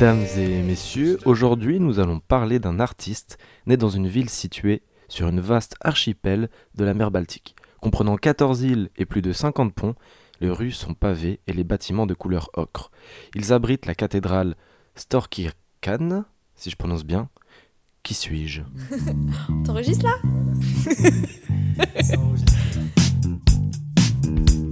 Mesdames 0.00 0.26
et 0.36 0.62
messieurs, 0.62 1.18
aujourd'hui 1.24 1.80
nous 1.80 1.98
allons 1.98 2.20
parler 2.20 2.60
d'un 2.60 2.78
artiste 2.78 3.36
né 3.66 3.76
dans 3.76 3.88
une 3.88 4.06
ville 4.06 4.30
située 4.30 4.82
sur 5.08 5.26
une 5.26 5.40
vaste 5.40 5.74
archipel 5.80 6.50
de 6.76 6.84
la 6.84 6.94
mer 6.94 7.10
Baltique. 7.10 7.56
Comprenant 7.80 8.16
14 8.16 8.62
îles 8.62 8.90
et 8.96 9.06
plus 9.06 9.22
de 9.22 9.32
50 9.32 9.74
ponts, 9.74 9.96
les 10.40 10.50
rues 10.50 10.70
sont 10.70 10.94
pavées 10.94 11.40
et 11.48 11.52
les 11.52 11.64
bâtiments 11.64 12.06
de 12.06 12.14
couleur 12.14 12.48
ocre. 12.52 12.92
Ils 13.34 13.52
abritent 13.52 13.86
la 13.86 13.96
cathédrale 13.96 14.54
Storkirkan, 14.94 16.22
si 16.54 16.70
je 16.70 16.76
prononce 16.76 17.04
bien. 17.04 17.28
Qui 18.04 18.14
suis-je? 18.14 18.62
T'enregistres 19.64 20.04
là? 20.04 20.14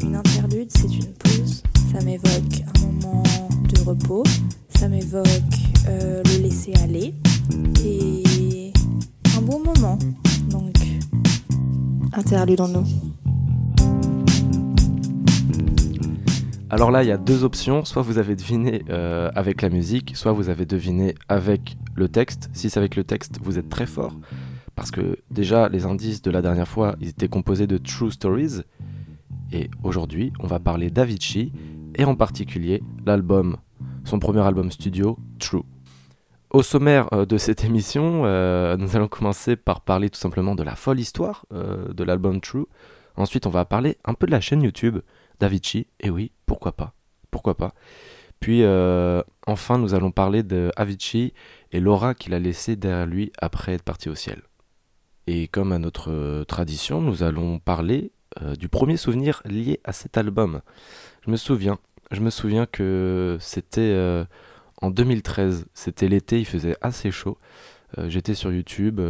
Une 0.03 0.15
interlude, 0.15 0.71
c'est 0.71 0.95
une 0.95 1.13
pause. 1.15 1.65
Ça 1.91 2.01
m'évoque 2.05 2.63
un 2.77 2.83
moment 2.83 3.25
de 3.65 3.81
repos. 3.81 4.23
Ça 4.77 4.89
m'évoque 4.89 5.27
euh, 5.89 6.23
le 6.25 6.43
laisser 6.43 6.75
aller. 6.83 7.15
Et 7.85 8.73
un 9.37 9.43
bon 9.43 9.59
moment. 9.65 9.99
Donc, 10.51 10.77
interlude 12.13 12.61
en 12.61 12.69
nous. 12.69 12.87
Alors 16.69 16.91
là, 16.91 17.03
il 17.03 17.09
y 17.09 17.13
a 17.13 17.17
deux 17.17 17.43
options. 17.43 17.85
Soit 17.85 18.03
vous 18.03 18.19
avez 18.19 18.37
deviné 18.37 18.83
euh, 18.91 19.31
avec 19.35 19.63
la 19.63 19.71
musique, 19.71 20.15
soit 20.15 20.33
vous 20.33 20.51
avez 20.51 20.67
deviné 20.67 21.15
avec 21.29 21.79
le 21.95 22.09
texte. 22.09 22.51
Si 22.53 22.69
c'est 22.69 22.79
avec 22.79 22.97
le 22.97 23.05
texte, 23.05 23.39
vous 23.43 23.59
êtes 23.59 23.71
très 23.71 23.87
fort. 23.87 24.15
Parce 24.75 24.91
que 24.91 25.19
déjà, 25.31 25.71
les 25.71 25.87
indices 25.87 26.21
de 26.21 26.31
la 26.31 26.43
dernière 26.43 26.69
fois, 26.69 26.97
ils 27.01 27.09
étaient 27.09 27.29
composés 27.29 27.67
de 27.67 27.79
True 27.79 28.11
Stories. 28.11 28.61
Et 29.53 29.71
aujourd'hui, 29.83 30.33
on 30.39 30.47
va 30.47 30.59
parler 30.59 30.91
d'Avicii, 30.91 31.53
et 31.95 32.05
en 32.05 32.15
particulier 32.15 32.83
l'album, 33.07 33.57
son 34.07 34.19
premier 34.19 34.41
album 34.41 34.71
studio, 34.71 35.19
True. 35.39 35.65
Au 36.51 36.63
sommaire 36.63 37.13
euh, 37.13 37.27
de 37.27 37.37
cette 37.37 37.65
émission, 37.65 38.23
euh, 38.25 38.77
nous 38.77 38.97
allons 38.97 39.09
commencer 39.09 39.57
par 39.57 39.83
parler 39.83 40.09
tout 40.09 40.19
simplement 40.19 40.55
de 40.55 40.63
la 40.63 40.77
folle 40.77 41.01
histoire 41.01 41.45
de 41.51 42.05
l'album 42.05 42.41
True. 42.41 42.67
Ensuite, 43.17 43.47
on 43.47 43.51
va 43.51 43.65
parler 43.65 43.97
un 44.05 44.15
peu 44.15 44.27
de 44.27 44.31
la 44.31 44.41
chaîne 44.41 44.63
YouTube 44.63 44.99
d'Avicii, 45.41 45.87
et 46.01 46.11
oui, 46.11 46.33
pourquoi 46.47 46.73
pas 46.73 46.95
Pourquoi 47.31 47.57
pas 47.57 47.75
Puis 48.41 48.63
euh, 48.63 49.23
enfin, 49.47 49.79
nous 49.79 49.95
allons 49.95 50.11
parler 50.11 50.43
de 50.43 50.71
Avicii 50.77 51.33
et 51.73 51.81
l'aura 51.81 52.15
qu'il 52.15 52.35
a 52.35 52.39
laissé 52.39 52.77
derrière 52.77 53.07
lui 53.07 53.33
après 53.39 53.73
être 53.73 53.83
parti 53.83 54.09
au 54.09 54.15
ciel. 54.15 54.43
Et 55.27 55.49
comme 55.49 55.73
à 55.73 55.79
notre 55.79 56.13
euh, 56.13 56.45
tradition, 56.45 57.01
nous 57.01 57.23
allons 57.23 57.59
parler 57.59 58.13
euh, 58.43 58.55
du 58.55 58.69
premier 58.69 58.97
souvenir 58.97 59.43
lié 59.45 59.81
à 59.85 59.93
cet 59.93 60.17
album. 60.17 60.61
Je 61.25 61.31
me 61.31 61.37
souviens, 61.37 61.79
je 62.11 62.21
me 62.21 62.31
souviens 62.31 62.67
que 62.67 63.37
c'était 63.41 64.25
en 64.83 64.91
2013, 64.91 65.67
c'était 65.75 66.09
l'été, 66.09 66.39
il 66.39 66.45
faisait 66.45 66.77
assez 66.81 67.11
chaud. 67.11 67.39
J'étais 68.09 68.35
sur 68.35 68.53
YouTube, 68.53 69.01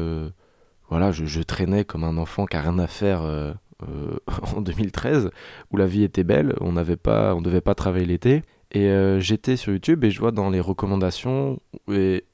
voilà, 0.88 1.12
je, 1.12 1.42
traînais 1.42 1.84
comme 1.84 2.04
un 2.04 2.16
enfant 2.16 2.46
qui 2.46 2.56
a 2.56 2.60
rien 2.60 2.78
à 2.78 2.86
faire 2.86 3.22
euh, 3.82 4.16
en 4.56 4.60
2013 4.60 5.30
où 5.70 5.76
la 5.76 5.86
vie 5.86 6.02
était 6.02 6.24
belle, 6.24 6.54
on 6.60 6.72
n'avait 6.72 6.96
pas, 6.96 7.34
on 7.34 7.42
devait 7.42 7.60
pas 7.60 7.74
travailler 7.74 8.06
l'été. 8.06 8.42
Et 8.72 8.86
euh, 8.86 9.20
j'étais 9.20 9.56
sur 9.56 9.72
YouTube 9.72 10.04
et 10.04 10.10
je 10.10 10.18
vois 10.18 10.32
dans 10.32 10.50
les 10.50 10.60
recommandations 10.60 11.60
et 11.90 12.24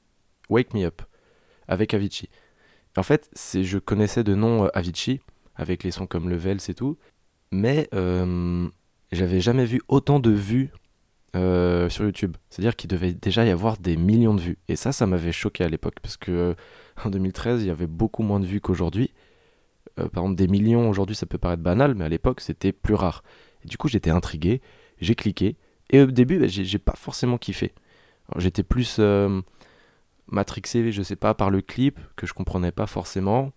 Wake 0.49 0.73
Me 0.73 0.85
Up 0.85 1.01
avec 1.67 1.93
Avicii. 1.93 2.29
En 2.97 3.03
fait, 3.03 3.29
je 3.53 3.77
connaissais 3.77 4.23
de 4.23 4.35
nom 4.35 4.65
euh, 4.65 4.67
Avicii 4.73 5.19
avec 5.55 5.83
les 5.83 5.91
sons 5.91 6.07
comme 6.07 6.29
Level, 6.29 6.59
c'est 6.59 6.73
tout, 6.73 6.97
mais 7.51 7.87
j'avais 9.15 9.39
jamais 9.39 9.65
vu 9.65 9.81
autant 9.87 10.19
de 10.19 10.31
vues 10.31 10.71
sur 11.89 12.05
YouTube. 12.05 12.37
C'est-à-dire 12.49 12.75
qu'il 12.75 12.89
devait 12.89 13.13
déjà 13.13 13.43
y 13.43 13.49
avoir 13.49 13.77
des 13.77 13.97
millions 13.97 14.35
de 14.35 14.41
vues. 14.41 14.57
Et 14.67 14.75
ça, 14.75 14.91
ça 14.91 15.07
m'avait 15.07 15.31
choqué 15.31 15.63
à 15.63 15.67
l'époque 15.67 15.95
parce 16.01 16.15
que 16.15 16.55
en 17.03 17.09
2013, 17.09 17.63
il 17.63 17.67
y 17.67 17.71
avait 17.71 17.87
beaucoup 17.87 18.23
moins 18.23 18.39
de 18.39 18.45
vues 18.45 18.61
qu'aujourd'hui. 18.61 19.11
Euh, 19.99 20.07
par 20.07 20.23
exemple, 20.23 20.37
des 20.37 20.47
millions 20.47 20.89
aujourd'hui, 20.89 21.15
ça 21.15 21.25
peut 21.25 21.37
paraître 21.37 21.61
banal, 21.61 21.95
mais 21.95 22.05
à 22.05 22.09
l'époque, 22.09 22.41
c'était 22.41 22.71
plus 22.71 22.95
rare. 22.95 23.23
Et 23.63 23.67
du 23.67 23.77
coup, 23.77 23.87
j'étais 23.87 24.09
intrigué, 24.09 24.61
j'ai 24.99 25.15
cliqué, 25.15 25.57
et 25.89 26.01
au 26.01 26.07
début, 26.07 26.39
bah, 26.39 26.47
j'ai 26.47 26.79
pas 26.79 26.95
forcément 26.95 27.37
kiffé. 27.37 27.73
J'étais 28.37 28.63
plus 28.63 28.97
euh, 28.99 29.41
matrixé, 30.27 30.91
je 30.91 31.03
sais 31.03 31.15
pas, 31.15 31.33
par 31.33 31.49
le 31.49 31.61
clip, 31.61 31.99
que 32.15 32.25
je 32.25 32.33
comprenais 32.33 32.71
pas 32.71 32.87
forcément. 32.87 33.51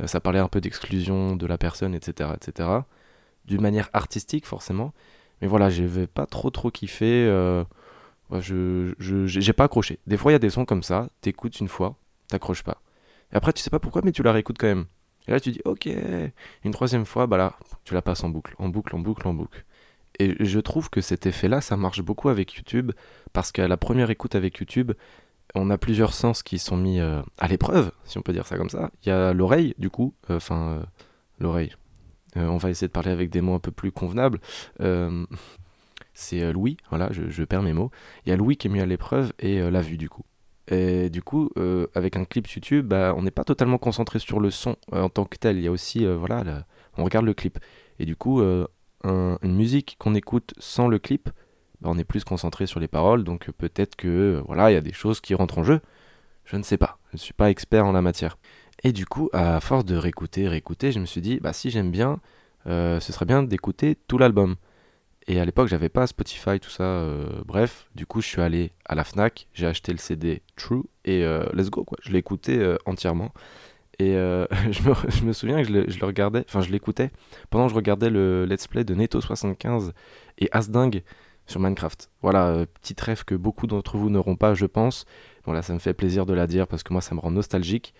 Euh, 0.00 0.06
ça 0.06 0.20
parlait 0.20 0.40
un 0.40 0.48
peu 0.48 0.60
d'exclusion 0.60 1.36
de 1.36 1.46
la 1.46 1.56
personne, 1.58 1.94
etc., 1.94 2.30
etc. 2.34 2.68
D'une 3.48 3.60
manière 3.60 3.90
artistique, 3.92 4.46
forcément. 4.46 4.92
Mais 5.40 5.48
voilà, 5.48 5.70
j'avais 5.70 6.06
pas 6.06 6.26
trop 6.26 6.50
trop 6.50 6.70
kiffé. 6.70 7.26
je 8.30 8.94
j'ai 9.26 9.52
pas 9.52 9.64
accroché. 9.64 9.98
Des 10.06 10.16
fois, 10.16 10.30
il 10.30 10.34
y 10.34 10.36
a 10.36 10.40
des 10.40 10.50
sons 10.50 10.64
comme 10.64 10.82
ça, 10.82 11.08
t'écoutes 11.20 11.58
une 11.58 11.68
fois, 11.68 11.96
t'accroches 12.28 12.62
pas. 12.62 12.80
Et 13.32 13.36
après, 13.36 13.52
tu 13.52 13.62
sais 13.62 13.70
pas 13.70 13.80
pourquoi, 13.80 14.02
mais 14.04 14.12
tu 14.12 14.22
la 14.22 14.32
réécoutes 14.32 14.58
quand 14.58 14.66
même. 14.66 14.86
Et 15.26 15.30
là, 15.30 15.40
tu 15.40 15.50
dis, 15.50 15.60
ok, 15.64 15.88
une 16.64 16.72
troisième 16.72 17.04
fois, 17.04 17.26
bah 17.26 17.36
là, 17.36 17.54
tu 17.84 17.94
la 17.94 18.02
passes 18.02 18.24
en 18.24 18.30
boucle, 18.30 18.54
en 18.58 18.68
boucle, 18.68 18.96
en 18.96 18.98
boucle, 18.98 19.28
en 19.28 19.34
boucle. 19.34 19.64
Et 20.18 20.34
je 20.44 20.58
trouve 20.58 20.90
que 20.90 21.00
cet 21.00 21.26
effet-là, 21.26 21.60
ça 21.60 21.76
marche 21.76 22.02
beaucoup 22.02 22.30
avec 22.30 22.54
YouTube, 22.54 22.92
parce 23.32 23.52
qu'à 23.52 23.68
la 23.68 23.76
première 23.76 24.10
écoute 24.10 24.34
avec 24.34 24.56
YouTube, 24.58 24.92
on 25.54 25.70
a 25.70 25.78
plusieurs 25.78 26.14
sens 26.14 26.42
qui 26.42 26.58
sont 26.58 26.76
mis 26.76 26.98
euh, 26.98 27.22
à 27.38 27.46
l'épreuve, 27.46 27.92
si 28.04 28.18
on 28.18 28.22
peut 28.22 28.32
dire 28.32 28.46
ça 28.46 28.56
comme 28.56 28.70
ça. 28.70 28.90
Il 29.02 29.10
y 29.10 29.12
a 29.12 29.32
l'oreille, 29.32 29.74
du 29.78 29.90
coup, 29.90 30.14
euh, 30.30 30.36
enfin, 30.36 30.70
euh, 30.70 30.82
l'oreille. 31.38 31.74
On 32.38 32.56
va 32.56 32.70
essayer 32.70 32.88
de 32.88 32.92
parler 32.92 33.10
avec 33.10 33.30
des 33.30 33.40
mots 33.40 33.54
un 33.54 33.60
peu 33.60 33.70
plus 33.70 33.92
convenables. 33.92 34.40
c'est 36.14 36.52
Louis, 36.52 36.76
voilà, 36.90 37.10
je, 37.12 37.44
perds 37.44 37.62
mes 37.62 37.72
mots. 37.72 37.90
Il 38.26 38.30
y 38.30 38.32
a 38.32 38.36
Louis 38.36 38.56
qui 38.56 38.68
est 38.68 38.70
mis 38.70 38.80
à 38.80 38.86
l'épreuve 38.86 39.32
et 39.38 39.58
la 39.70 39.80
vue, 39.80 39.96
du 39.96 40.08
coup. 40.08 40.24
Et 40.70 41.08
du 41.08 41.22
coup, 41.22 41.50
euh, 41.56 41.86
avec 41.94 42.16
un 42.16 42.24
clip 42.24 42.46
YouTube, 42.46 42.86
bah, 42.86 43.14
on 43.16 43.22
n'est 43.22 43.30
pas 43.30 43.44
totalement 43.44 43.78
concentré 43.78 44.18
sur 44.18 44.38
le 44.38 44.50
son 44.50 44.76
euh, 44.92 45.02
en 45.02 45.08
tant 45.08 45.24
que 45.24 45.36
tel. 45.38 45.56
Il 45.56 45.62
y 45.62 45.66
a 45.66 45.72
aussi, 45.72 46.04
euh, 46.04 46.16
voilà, 46.16 46.64
on 46.96 47.04
regarde 47.04 47.24
le 47.24 47.34
clip. 47.34 47.58
Et 47.98 48.04
du 48.04 48.16
coup, 48.16 48.42
une 48.42 49.38
musique 49.42 49.96
qu'on 49.98 50.14
écoute 50.14 50.54
sans 50.58 50.88
le 50.88 50.98
clip, 50.98 51.30
bah, 51.80 51.88
on 51.90 51.98
est 51.98 52.04
plus 52.04 52.24
concentré 52.24 52.66
sur 52.66 52.80
les 52.80 52.88
paroles. 52.88 53.24
Donc 53.24 53.50
peut-être 53.52 53.96
que, 53.96 54.42
voilà, 54.46 54.70
il 54.70 54.74
y 54.74 54.76
a 54.76 54.82
des 54.82 54.92
choses 54.92 55.20
qui 55.20 55.34
rentrent 55.34 55.58
en 55.58 55.64
jeu. 55.64 55.80
Je 56.44 56.56
ne 56.56 56.62
sais 56.62 56.78
pas. 56.78 56.98
Je 57.10 57.16
ne 57.16 57.18
suis 57.18 57.34
pas 57.34 57.50
expert 57.50 57.86
en 57.86 57.92
la 57.92 58.02
matière. 58.02 58.38
Et 58.84 58.92
du 58.92 59.06
coup, 59.06 59.28
à 59.32 59.60
force 59.60 59.84
de 59.84 59.96
réécouter, 59.96 60.48
réécouter, 60.48 60.92
je 60.92 61.00
me 61.00 61.06
suis 61.06 61.20
dit, 61.20 61.38
bah 61.40 61.52
si 61.52 61.70
j'aime 61.70 61.90
bien, 61.90 62.20
ce 62.66 63.00
serait 63.00 63.26
bien 63.26 63.42
d'écouter 63.42 63.96
tout 64.06 64.18
l'album. 64.18 64.56
Et 65.28 65.38
à 65.38 65.44
l'époque, 65.44 65.68
j'avais 65.68 65.90
pas 65.90 66.06
Spotify, 66.06 66.58
tout 66.58 66.70
ça. 66.70 66.84
Euh, 66.84 67.42
bref, 67.44 67.86
du 67.94 68.06
coup, 68.06 68.22
je 68.22 68.26
suis 68.26 68.40
allé 68.40 68.72
à 68.86 68.94
la 68.94 69.04
Fnac, 69.04 69.46
j'ai 69.52 69.66
acheté 69.66 69.92
le 69.92 69.98
CD 69.98 70.42
True 70.56 70.84
et 71.04 71.22
euh, 71.22 71.44
let's 71.52 71.68
go, 71.68 71.84
quoi. 71.84 71.98
Je 72.02 72.10
l'ai 72.12 72.18
écouté 72.18 72.58
euh, 72.58 72.78
entièrement. 72.86 73.32
Et 73.98 74.12
je 74.14 74.88
me, 74.88 74.94
je, 75.10 75.24
me, 75.24 75.32
souviens 75.32 75.60
que 75.60 75.68
je 75.68 75.72
le, 75.72 76.06
regardais, 76.06 76.44
enfin, 76.48 76.62
je 76.62 76.70
l'écoutais 76.70 77.10
pendant 77.50 77.66
que 77.66 77.72
je 77.72 77.76
regardais 77.76 78.10
le 78.10 78.46
let's 78.46 78.68
play 78.68 78.84
de 78.84 78.94
Neto75 78.94 79.90
et 80.38 80.48
Asding 80.52 81.02
sur 81.46 81.60
Minecraft. 81.60 82.08
Voilà, 82.22 82.64
petit 82.80 82.94
rêve 82.98 83.24
que 83.24 83.34
beaucoup 83.34 83.66
d'entre 83.66 83.98
vous 83.98 84.08
n'auront 84.08 84.36
pas, 84.36 84.54
je 84.54 84.66
pense. 84.66 85.04
Voilà, 85.44 85.62
ça 85.62 85.74
me 85.74 85.80
fait 85.80 85.94
plaisir 85.94 86.26
de 86.26 86.32
la 86.32 86.46
dire 86.46 86.68
parce 86.68 86.84
que 86.84 86.92
moi, 86.92 87.02
ça 87.02 87.14
me 87.14 87.20
rend 87.20 87.32
nostalgique. 87.32 87.92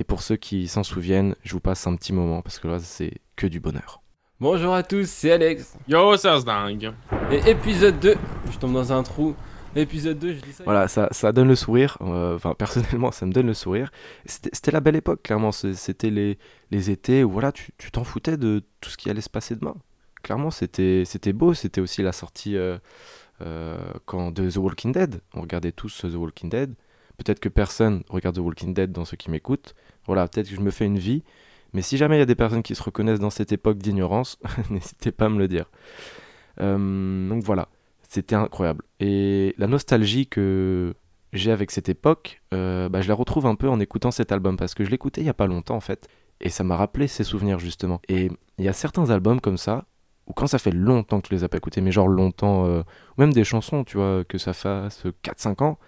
Et 0.00 0.04
pour 0.04 0.22
ceux 0.22 0.36
qui 0.36 0.68
s'en 0.68 0.84
souviennent, 0.84 1.34
je 1.42 1.52
vous 1.52 1.60
passe 1.60 1.86
un 1.88 1.96
petit 1.96 2.12
moment 2.12 2.40
parce 2.40 2.60
que 2.60 2.68
là, 2.68 2.78
c'est 2.78 3.14
que 3.34 3.48
du 3.48 3.58
bonheur. 3.58 4.00
Bonjour 4.38 4.72
à 4.72 4.84
tous, 4.84 5.08
c'est 5.08 5.32
Alex. 5.32 5.76
Yo, 5.88 6.16
c'est 6.16 6.44
dingue. 6.44 6.92
Et 7.32 7.50
épisode 7.50 7.98
2, 7.98 8.14
je 8.52 8.58
tombe 8.58 8.74
dans 8.74 8.92
un 8.92 9.02
trou. 9.02 9.34
Épisode 9.74 10.20
2, 10.20 10.34
je 10.34 10.40
dis 10.40 10.52
ça. 10.52 10.62
Voilà, 10.62 10.86
ça, 10.86 11.08
ça 11.10 11.32
donne 11.32 11.48
le 11.48 11.56
sourire. 11.56 11.98
Euh, 12.00 12.36
enfin, 12.36 12.54
personnellement, 12.58 13.10
ça 13.10 13.26
me 13.26 13.32
donne 13.32 13.48
le 13.48 13.54
sourire. 13.54 13.90
C'était 14.24 14.70
la 14.70 14.78
belle 14.78 14.94
époque, 14.94 15.24
clairement. 15.24 15.50
C'était 15.50 16.10
les, 16.10 16.38
les 16.70 16.90
étés 16.90 17.24
où 17.24 17.30
voilà, 17.32 17.50
tu 17.50 17.90
t'en 17.90 18.04
foutais 18.04 18.36
de 18.36 18.62
tout 18.80 18.90
ce 18.90 18.96
qui 18.96 19.10
allait 19.10 19.20
se 19.20 19.30
passer 19.30 19.56
demain. 19.56 19.74
Clairement, 20.22 20.52
c'était 20.52 21.32
beau. 21.32 21.54
C'était 21.54 21.80
aussi 21.80 22.02
la 22.02 22.12
sortie 22.12 22.56
euh, 22.56 22.78
euh, 23.42 23.76
quand, 24.06 24.30
de 24.30 24.48
The 24.48 24.58
Walking 24.58 24.92
Dead. 24.92 25.20
On 25.34 25.40
regardait 25.40 25.72
tous 25.72 26.02
The 26.02 26.14
Walking 26.14 26.50
Dead. 26.50 26.74
Peut-être 27.18 27.40
que 27.40 27.48
personne 27.48 28.02
regarde 28.08 28.36
The 28.36 28.40
Walking 28.40 28.74
Dead 28.74 28.92
dans 28.92 29.04
ceux 29.04 29.16
qui 29.16 29.30
m'écoutent. 29.30 29.74
Voilà, 30.06 30.26
peut-être 30.28 30.48
que 30.48 30.54
je 30.54 30.60
me 30.60 30.70
fais 30.70 30.86
une 30.86 30.98
vie. 30.98 31.22
Mais 31.72 31.82
si 31.82 31.96
jamais 31.96 32.16
il 32.16 32.20
y 32.20 32.22
a 32.22 32.26
des 32.26 32.34
personnes 32.34 32.62
qui 32.62 32.74
se 32.74 32.82
reconnaissent 32.82 33.20
dans 33.20 33.30
cette 33.30 33.52
époque 33.52 33.78
d'ignorance, 33.78 34.38
n'hésitez 34.70 35.12
pas 35.12 35.26
à 35.26 35.28
me 35.28 35.38
le 35.38 35.48
dire. 35.48 35.66
Euh, 36.60 37.28
donc 37.28 37.42
voilà, 37.42 37.68
c'était 38.08 38.34
incroyable. 38.34 38.84
Et 39.00 39.54
la 39.58 39.66
nostalgie 39.66 40.26
que 40.26 40.94
j'ai 41.32 41.50
avec 41.50 41.70
cette 41.70 41.88
époque, 41.88 42.40
euh, 42.54 42.88
bah, 42.88 43.00
je 43.02 43.08
la 43.08 43.14
retrouve 43.14 43.46
un 43.46 43.54
peu 43.54 43.68
en 43.68 43.80
écoutant 43.80 44.10
cet 44.10 44.32
album, 44.32 44.56
parce 44.56 44.74
que 44.74 44.84
je 44.84 44.90
l'écoutais 44.90 45.20
il 45.20 45.24
n'y 45.24 45.30
a 45.30 45.34
pas 45.34 45.46
longtemps 45.46 45.76
en 45.76 45.80
fait, 45.80 46.08
et 46.40 46.48
ça 46.48 46.64
m'a 46.64 46.76
rappelé 46.76 47.06
ces 47.06 47.24
souvenirs 47.24 47.58
justement. 47.58 48.00
Et 48.08 48.30
il 48.58 48.64
y 48.64 48.68
a 48.68 48.72
certains 48.72 49.10
albums 49.10 49.40
comme 49.40 49.58
ça, 49.58 49.84
ou 50.26 50.32
quand 50.32 50.46
ça 50.46 50.58
fait 50.58 50.70
longtemps 50.70 51.20
que 51.20 51.28
tu 51.28 51.34
les 51.34 51.44
as 51.44 51.48
pas 51.48 51.58
écoutés, 51.58 51.80
mais 51.80 51.92
genre 51.92 52.08
longtemps, 52.08 52.66
euh, 52.66 52.80
ou 53.16 53.20
même 53.20 53.32
des 53.32 53.44
chansons, 53.44 53.84
tu 53.84 53.98
vois, 53.98 54.24
que 54.24 54.38
ça 54.38 54.52
fasse 54.52 55.04
4-5 55.22 55.62
ans, 55.62 55.78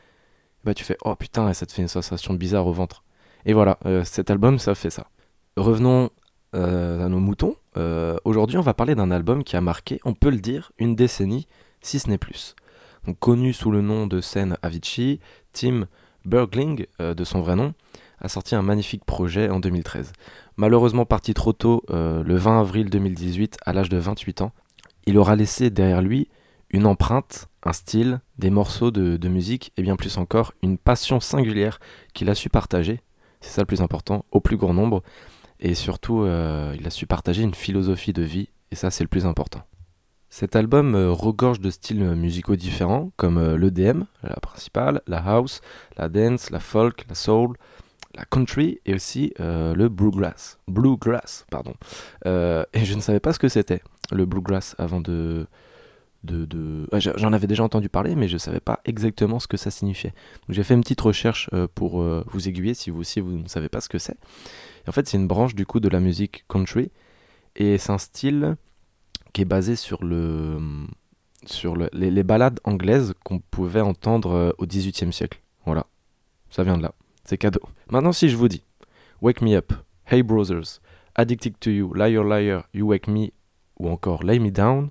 bah 0.64 0.74
tu 0.74 0.84
fais, 0.84 0.96
oh 1.04 1.14
putain, 1.14 1.52
ça 1.52 1.66
te 1.66 1.72
fait 1.72 1.82
une 1.82 1.88
sensation 1.88 2.34
bizarre 2.34 2.66
au 2.66 2.72
ventre. 2.72 3.04
Et 3.46 3.52
voilà, 3.52 3.78
cet 4.04 4.30
album, 4.30 4.58
ça 4.58 4.74
fait 4.74 4.90
ça. 4.90 5.06
Revenons 5.56 6.10
euh, 6.54 7.04
à 7.04 7.08
nos 7.08 7.20
moutons. 7.20 7.54
Euh, 7.76 8.16
aujourd'hui, 8.24 8.58
on 8.58 8.62
va 8.62 8.74
parler 8.74 8.94
d'un 8.94 9.10
album 9.10 9.44
qui 9.44 9.56
a 9.56 9.60
marqué, 9.60 10.00
on 10.04 10.14
peut 10.14 10.30
le 10.30 10.40
dire, 10.40 10.72
une 10.78 10.96
décennie, 10.96 11.46
si 11.80 11.98
ce 11.98 12.08
n'est 12.08 12.18
plus. 12.18 12.56
Connu 13.20 13.52
sous 13.52 13.70
le 13.70 13.80
nom 13.80 14.06
de 14.06 14.20
scène 14.20 14.56
Avicii, 14.62 15.20
Tim 15.52 15.86
Bergling, 16.24 16.86
euh, 17.00 17.14
de 17.14 17.24
son 17.24 17.40
vrai 17.40 17.56
nom, 17.56 17.72
a 18.20 18.28
sorti 18.28 18.54
un 18.54 18.62
magnifique 18.62 19.04
projet 19.04 19.48
en 19.48 19.60
2013. 19.60 20.12
Malheureusement 20.56 21.06
parti 21.06 21.34
trop 21.34 21.52
tôt, 21.52 21.82
euh, 21.90 22.22
le 22.22 22.36
20 22.36 22.60
avril 22.60 22.90
2018, 22.90 23.58
à 23.64 23.72
l'âge 23.72 23.88
de 23.88 23.96
28 23.96 24.42
ans, 24.42 24.52
il 25.06 25.16
aura 25.18 25.36
laissé 25.36 25.70
derrière 25.70 26.02
lui 26.02 26.28
une 26.70 26.86
empreinte, 26.86 27.48
un 27.62 27.72
style, 27.72 28.20
des 28.38 28.50
morceaux 28.50 28.90
de, 28.90 29.28
musique 29.28 29.72
et 29.76 29.82
bien 29.82 29.96
plus 29.96 30.18
encore 30.18 30.52
une 30.62 30.78
passion 30.78 31.20
singulière 31.20 31.78
qu'il 32.14 32.30
a 32.30 32.34
su 32.34 32.48
partager, 32.48 33.00
c'est 33.40 33.50
ça 33.50 33.62
le 33.62 33.66
plus 33.66 33.82
important, 33.82 34.24
au 34.30 34.40
plus 34.40 34.56
grand 34.56 34.74
nombre. 34.74 35.02
Et 35.60 35.74
surtout, 35.74 36.22
euh, 36.22 36.74
il 36.78 36.86
a 36.86 36.90
su 36.90 37.06
partager 37.06 37.42
une 37.42 37.54
philosophie 37.54 38.12
de 38.12 38.22
vie, 38.22 38.48
et 38.70 38.74
ça 38.76 38.90
c'est 38.90 39.04
le 39.04 39.08
plus 39.08 39.26
important. 39.26 39.62
Cet 40.30 40.56
album 40.56 40.94
euh, 40.94 41.10
regorge 41.10 41.60
de 41.60 41.70
styles 41.70 42.02
musicaux 42.14 42.56
différents, 42.56 43.10
comme 43.16 43.36
euh, 43.36 43.58
l'EDM, 43.58 44.04
la 44.22 44.36
principale, 44.36 45.02
la 45.06 45.18
house, 45.18 45.60
la 45.96 46.08
dance, 46.08 46.50
la 46.50 46.60
folk, 46.60 47.04
la 47.08 47.14
soul, 47.14 47.56
la 48.14 48.24
country 48.24 48.80
et 48.86 48.94
aussi 48.94 49.32
euh, 49.40 49.74
le 49.74 49.88
bluegrass. 49.88 50.58
Bluegrass, 50.68 51.46
pardon. 51.50 51.74
Euh, 52.26 52.64
et 52.72 52.84
je 52.84 52.94
ne 52.94 53.00
savais 53.00 53.20
pas 53.20 53.32
ce 53.32 53.38
que 53.38 53.48
c'était, 53.48 53.82
le 54.10 54.26
bluegrass, 54.26 54.74
avant 54.78 55.00
de... 55.00 55.46
de, 56.25 56.44
de... 56.44 56.87
j'a- 56.99 57.17
J'en 57.17 57.32
avais 57.32 57.46
déjà 57.46 57.62
entendu 57.64 57.88
parler, 57.88 58.14
mais 58.14 58.28
je 58.28 58.34
ne 58.34 58.38
savais 58.38 58.61
pas 58.61 58.81
exactement 58.84 59.38
ce 59.40 59.46
que 59.49 59.56
ça 59.56 59.70
signifiait. 59.70 60.11
Donc 60.46 60.55
j'ai 60.56 60.62
fait 60.62 60.75
une 60.75 60.82
petite 60.82 61.00
recherche 61.00 61.49
euh, 61.52 61.67
pour 61.75 62.02
euh, 62.02 62.25
vous 62.28 62.49
aiguiller 62.49 62.75
si 62.75 62.90
vous 62.90 63.00
aussi 63.00 63.20
vous 63.20 63.38
ne 63.38 63.49
savez 63.49 63.69
pas 63.69 63.81
ce 63.81 63.88
que 63.88 63.99
c'est. 63.99 64.17
En 64.88 64.93
fait, 64.93 65.08
c'est 65.08 65.17
une 65.17 65.26
branche 65.28 65.55
du 65.55 65.67
coup 65.67 65.81
de 65.81 65.88
la 65.88 66.00
musique 66.00 66.44
country, 66.49 66.90
et 67.56 67.78
c'est 67.78 67.93
un 67.93 67.99
style 67.99 68.56
qui 69.32 69.43
est 69.43 69.46
basé 69.46 69.76
sur 69.76 70.02
le 70.05 70.58
sur 71.46 71.75
le- 71.76 71.88
les, 71.93 72.11
les 72.11 72.23
ballades 72.23 72.61
anglaises 72.64 73.14
qu'on 73.25 73.38
pouvait 73.38 73.81
entendre 73.81 74.32
euh, 74.32 74.50
au 74.58 74.66
XVIIIe 74.66 75.12
siècle. 75.12 75.40
Voilà, 75.64 75.87
ça 76.50 76.64
vient 76.64 76.76
de 76.76 76.82
là. 76.82 76.93
C'est 77.25 77.38
cadeau. 77.38 77.61
Maintenant, 77.90 78.12
si 78.12 78.28
je 78.28 78.37
vous 78.37 78.49
dis 78.49 78.62
Wake 79.23 79.40
Me 79.40 79.55
Up, 79.56 79.73
Hey 80.06 80.23
Brothers, 80.23 80.81
Addicted 81.14 81.55
to 81.61 81.70
You, 81.70 81.94
Liar 81.94 82.25
Liar, 82.25 82.64
You 82.75 82.87
Wake 82.88 83.08
Me, 83.08 83.28
ou 83.78 83.88
encore 83.88 84.23
Lay 84.25 84.38
Me 84.38 84.50
Down, 84.50 84.90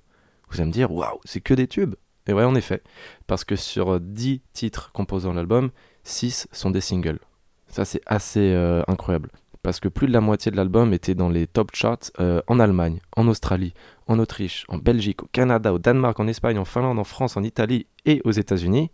vous 0.50 0.62
allez 0.62 0.68
me 0.68 0.74
dire 0.74 0.92
Waouh, 0.92 1.20
c'est 1.26 1.42
que 1.42 1.54
des 1.54 1.68
tubes. 1.68 1.96
Et 2.28 2.34
ouais, 2.34 2.44
en 2.44 2.56
effet, 2.56 2.84
parce 3.28 3.44
que 3.44 3.56
sur 3.56 3.94
euh, 3.94 4.00
10 4.00 4.42
titres 4.54 4.92
composant 4.92 5.34
l'album, 5.34 5.72
6 6.04 6.48
sont 6.52 6.70
des 6.70 6.82
singles. 6.82 7.20
Ça, 7.68 7.86
c'est 7.86 8.02
assez 8.06 8.54
euh, 8.54 8.84
incroyable. 8.88 9.30
Parce 9.64 9.80
que 9.80 9.88
plus 9.88 10.08
de 10.08 10.14
la 10.14 10.22
moitié 10.22 10.52
de 10.52 10.56
l'album 10.56 10.94
était 10.94 11.16
dans 11.16 11.30
les 11.30 11.46
top 11.48 11.72
charts 11.74 12.12
euh, 12.20 12.42
en 12.48 12.60
Allemagne, 12.60 13.00
en 13.18 13.28
Australie, 13.28 13.74
en 14.08 14.20
Autriche, 14.20 14.66
en 14.70 14.78
Belgique, 14.78 15.24
au 15.24 15.28
Canada, 15.32 15.74
au 15.74 15.80
Danemark, 15.80 16.20
en 16.20 16.28
Espagne, 16.28 16.58
en 16.58 16.66
Finlande, 16.66 17.00
en 17.00 17.04
France, 17.04 17.36
en 17.36 17.44
Italie 17.44 17.88
et 18.06 18.22
aux 18.24 18.32
États-Unis. 18.32 18.90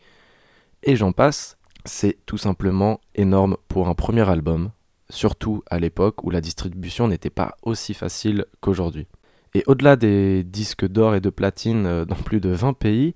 Et 0.84 0.96
j'en 0.96 1.12
passe. 1.12 1.57
C'est 1.88 2.18
tout 2.25 2.40
simplement 2.40 3.00
énorme 3.13 3.57
pour 3.68 3.90
un 3.90 3.94
premier 3.94 4.28
album, 4.28 4.72
surtout 5.12 5.62
à 5.69 5.78
l'époque 5.78 6.24
où 6.24 6.31
la 6.31 6.42
distribution 6.42 7.07
n'était 7.07 7.30
pas 7.30 7.57
aussi 7.62 7.94
facile 7.94 8.46
qu'aujourd'hui. 8.60 9.07
Et 9.56 9.63
au-delà 9.68 9.96
des 9.96 10.44
disques 10.44 10.86
d'or 10.86 11.16
et 11.16 11.22
de 11.22 11.30
platine 11.30 11.86
euh, 11.86 12.04
dans 12.04 12.16
plus 12.16 12.42
de 12.42 12.50
20 12.50 12.74
pays, 12.74 13.16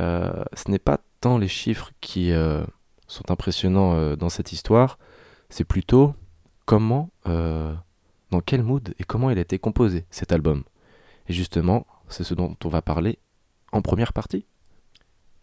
euh, 0.00 0.42
ce 0.54 0.70
n'est 0.70 0.78
pas 0.78 0.98
tant 1.20 1.36
les 1.36 1.46
chiffres 1.46 1.90
qui 2.00 2.32
euh, 2.32 2.64
sont 3.06 3.30
impressionnants 3.30 4.16
dans 4.16 4.30
cette 4.30 4.52
histoire, 4.52 4.98
c'est 5.50 5.64
plutôt 5.64 6.14
comment, 6.64 7.10
dans 7.26 8.40
quel 8.44 8.62
mood 8.62 8.94
et 8.98 9.04
comment 9.04 9.30
il 9.30 9.38
a 9.38 9.42
été 9.42 9.58
composé 9.58 10.06
cet 10.10 10.32
album. 10.32 10.64
Et 11.28 11.34
justement, 11.34 11.86
c'est 12.08 12.24
ce 12.24 12.34
dont 12.34 12.56
on 12.64 12.68
va 12.68 12.80
parler 12.80 13.18
en 13.72 13.82
première 13.82 14.14
partie. 14.14 14.46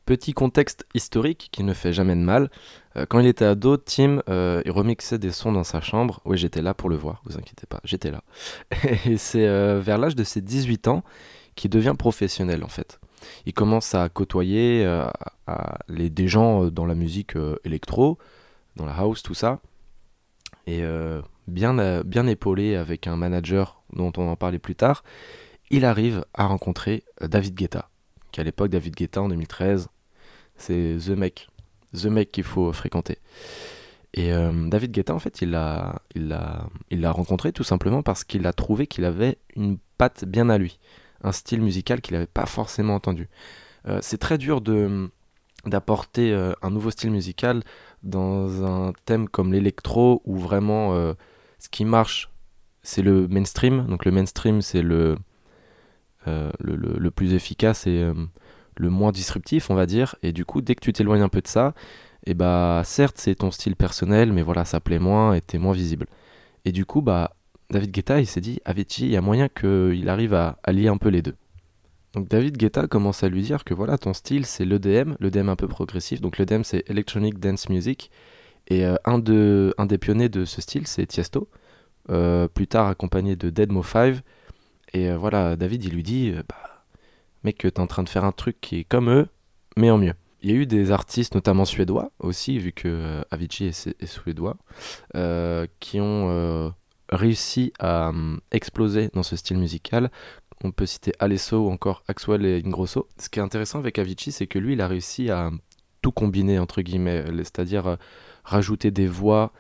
Petit 0.05 0.33
contexte 0.33 0.85
historique 0.93 1.49
qui 1.51 1.63
ne 1.63 1.73
fait 1.73 1.93
jamais 1.93 2.15
de 2.15 2.21
mal. 2.21 2.49
Euh, 2.97 3.05
quand 3.07 3.19
il 3.19 3.27
était 3.27 3.45
ado, 3.45 3.77
Tim, 3.77 4.21
euh, 4.29 4.61
remixait 4.67 5.19
des 5.19 5.31
sons 5.31 5.51
dans 5.51 5.63
sa 5.63 5.79
chambre. 5.79 6.21
Oui, 6.25 6.37
j'étais 6.37 6.61
là 6.61 6.73
pour 6.73 6.89
le 6.89 6.95
voir, 6.95 7.21
vous 7.25 7.37
inquiétez 7.37 7.67
pas, 7.67 7.79
j'étais 7.83 8.11
là. 8.11 8.23
Et 9.05 9.17
c'est 9.17 9.47
euh, 9.47 9.79
vers 9.79 9.97
l'âge 9.97 10.15
de 10.15 10.23
ses 10.23 10.41
18 10.41 10.87
ans 10.87 11.03
qu'il 11.55 11.69
devient 11.69 11.95
professionnel 11.97 12.63
en 12.63 12.67
fait. 12.67 12.99
Il 13.45 13.53
commence 13.53 13.93
à 13.93 14.09
côtoyer 14.09 14.83
des 15.89 16.27
gens 16.27 16.65
dans 16.71 16.87
la 16.87 16.95
musique 16.95 17.33
électro, 17.63 18.17
dans 18.77 18.85
la 18.87 18.93
house, 18.93 19.21
tout 19.21 19.35
ça. 19.35 19.59
Et 20.65 20.81
bien, 21.47 21.77
épaulé 22.27 22.75
avec 22.75 23.05
un 23.05 23.17
manager 23.17 23.83
dont 23.93 24.11
on 24.17 24.27
en 24.27 24.35
parlait 24.35 24.57
plus 24.57 24.73
tard, 24.73 25.03
il 25.69 25.85
arrive 25.85 26.25
à 26.33 26.47
rencontrer 26.47 27.03
David 27.21 27.53
Guetta. 27.53 27.90
Qu'à 28.31 28.43
l'époque, 28.43 28.69
David 28.69 28.95
Guetta 28.95 29.21
en 29.21 29.29
2013, 29.29 29.89
c'est 30.55 30.97
The 31.05 31.09
Mec. 31.09 31.49
The 31.93 32.05
Mec 32.05 32.31
qu'il 32.31 32.43
faut 32.43 32.71
fréquenter. 32.71 33.17
Et 34.13 34.33
euh, 34.33 34.51
David 34.67 34.91
Guetta, 34.91 35.13
en 35.13 35.19
fait, 35.19 35.41
il 35.41 35.51
l'a 35.51 36.01
il 36.15 36.37
il 36.89 37.07
rencontré 37.07 37.51
tout 37.51 37.63
simplement 37.63 38.03
parce 38.03 38.23
qu'il 38.23 38.45
a 38.45 38.53
trouvé 38.53 38.87
qu'il 38.87 39.05
avait 39.05 39.37
une 39.55 39.77
patte 39.97 40.25
bien 40.25 40.49
à 40.49 40.57
lui. 40.57 40.79
Un 41.23 41.31
style 41.31 41.61
musical 41.61 42.01
qu'il 42.01 42.13
n'avait 42.13 42.27
pas 42.27 42.45
forcément 42.45 42.95
entendu. 42.95 43.29
Euh, 43.87 43.99
c'est 44.01 44.17
très 44.17 44.37
dur 44.37 44.61
d'apporter 45.65 46.33
euh, 46.33 46.53
un 46.61 46.71
nouveau 46.71 46.91
style 46.91 47.11
musical 47.11 47.63
dans 48.03 48.65
un 48.65 48.93
thème 49.05 49.29
comme 49.29 49.53
l'électro 49.53 50.21
où 50.25 50.37
vraiment 50.37 51.13
ce 51.59 51.69
qui 51.69 51.85
marche 51.85 52.31
c'est 52.81 53.03
le 53.03 53.27
mainstream 53.27 53.85
donc 53.85 54.05
le 54.05 54.11
mainstream 54.11 54.63
c'est 54.63 54.81
le, 54.81 55.17
le, 56.27 56.75
le- 56.75 57.11
plus 57.11 57.33
efficace 57.33 57.87
et 57.87 58.01
euh, 58.03 58.13
le 58.77 58.89
moins 58.89 59.11
disruptif 59.11 59.69
on 59.69 59.75
va 59.75 59.85
dire 59.85 60.15
et 60.23 60.31
du 60.33 60.45
coup 60.45 60.61
dès 60.61 60.75
que 60.75 60.81
tu 60.81 60.93
t'éloignes 60.93 61.21
un 61.21 61.29
peu 61.29 61.41
de 61.41 61.47
ça 61.47 61.73
et 62.25 62.33
bah 62.33 62.81
certes 62.85 63.17
c'est 63.19 63.35
ton 63.35 63.51
style 63.51 63.75
personnel 63.75 64.31
mais 64.31 64.43
voilà 64.43 64.65
ça 64.65 64.79
plaît 64.79 64.99
moins 64.99 65.33
et 65.33 65.41
t'es 65.41 65.57
moins 65.57 65.73
visible 65.73 66.07
et 66.65 66.71
du 66.71 66.85
coup 66.85 67.01
bah 67.01 67.31
David 67.69 67.91
Guetta 67.91 68.19
il 68.19 68.27
s'est 68.27 68.41
dit 68.41 68.59
Avicii 68.65 69.05
il 69.07 69.11
y 69.11 69.17
a 69.17 69.21
moyen 69.21 69.49
qu'il 69.49 70.07
arrive 70.09 70.33
à 70.33 70.57
allier 70.63 70.87
un 70.87 70.97
peu 70.97 71.09
les 71.09 71.21
deux 71.21 71.35
donc 72.13 72.27
David 72.27 72.57
Guetta 72.57 72.87
commence 72.87 73.23
à 73.23 73.29
lui 73.29 73.41
dire 73.41 73.63
que 73.63 73.73
voilà 73.73 73.97
ton 73.97 74.13
style 74.13 74.45
c'est 74.45 74.65
l'EDM, 74.65 75.13
l'EDM 75.21 75.47
un 75.47 75.55
peu 75.55 75.69
progressif. 75.69 76.19
Donc 76.19 76.37
l'EDM 76.37 76.63
c'est 76.63 76.83
Electronic 76.89 77.39
Dance 77.39 77.69
Music. 77.69 78.11
Et 78.67 78.85
euh, 78.85 78.95
un, 79.05 79.17
de, 79.17 79.73
un 79.77 79.85
des 79.85 79.97
pionniers 79.97 80.27
de 80.27 80.43
ce 80.43 80.61
style 80.61 80.87
c'est 80.87 81.05
Tiesto, 81.05 81.47
euh, 82.09 82.47
plus 82.49 82.67
tard 82.67 82.87
accompagné 82.87 83.37
de 83.37 83.49
Deadmo 83.49 83.81
5. 83.81 84.17
Et 84.93 85.09
euh, 85.09 85.17
voilà, 85.17 85.55
David 85.55 85.83
il 85.85 85.93
lui 85.93 86.03
dit 86.03 86.31
euh, 86.31 86.43
bah, 86.47 86.83
mec 87.43 87.57
t'es 87.57 87.79
en 87.79 87.87
train 87.87 88.03
de 88.03 88.09
faire 88.09 88.25
un 88.25 88.31
truc 88.31 88.59
qui 88.61 88.79
est 88.79 88.83
comme 88.83 89.09
eux, 89.09 89.27
mais 89.77 89.89
en 89.89 89.97
mieux. 89.97 90.13
Il 90.43 90.49
y 90.49 90.53
a 90.53 90.55
eu 90.55 90.65
des 90.65 90.91
artistes, 90.91 91.35
notamment 91.35 91.65
suédois 91.65 92.11
aussi, 92.19 92.57
vu 92.57 92.71
que 92.71 92.87
euh, 92.87 93.21
Avicii 93.29 93.67
est, 93.67 94.05
suédois, 94.05 94.57
qui 95.79 95.99
ont 95.99 96.73
réussi 97.09 97.73
à 97.79 98.11
exploser 98.51 99.09
dans 99.13 99.21
ce 99.21 99.35
style 99.35 99.59
musical, 99.59 100.09
on 100.63 100.71
peut 100.71 100.87
citer 100.87 101.11
Alesso 101.19 101.57
ou 101.57 101.69
encore 101.69 102.03
Axwell 102.07 102.43
et 102.45 102.63
Ingrosso. 102.65 103.07
Ce 103.19 103.29
qui 103.29 103.37
est 103.37 103.43
intéressant 103.43 103.77
avec 103.77 103.99
Avicii, 103.99 104.31
c'est 104.31 104.47
que 104.47 104.57
lui, 104.57 104.73
il 104.73 104.81
a 104.81 104.87
réussi 104.87 105.29
à 105.29 105.51
tout 106.01 106.11
combiner, 106.11 106.57
entre 106.57 106.81
guillemets, 106.81 107.23
c'est-à-dire 107.37 107.97
rajouter 108.43 108.89
des 108.89 109.07
voix. 109.07 109.53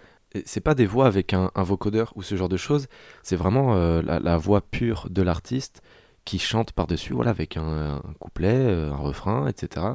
C'est 0.45 0.61
pas 0.61 0.75
des 0.75 0.85
voix 0.85 1.07
avec 1.07 1.33
un, 1.33 1.51
vocodeur 1.57 2.13
ou 2.15 2.23
ce 2.23 2.35
genre 2.35 2.49
de 2.49 2.57
choses, 2.57 2.87
c'est 3.21 3.35
vraiment 3.35 3.75
euh, 3.75 4.01
la, 4.01 4.19
la 4.19 4.37
voix 4.37 4.61
pure 4.61 5.07
de 5.09 5.21
l'artiste 5.21 5.81
qui 6.25 6.39
chante 6.39 6.71
par-dessus, 6.71 7.13
voilà, 7.13 7.31
avec 7.31 7.57
un, 7.57 8.01
couplet, 8.19 8.53
euh, 8.53 8.91
un 8.91 8.97
refrain, 8.97 9.47
etc. 9.47 9.85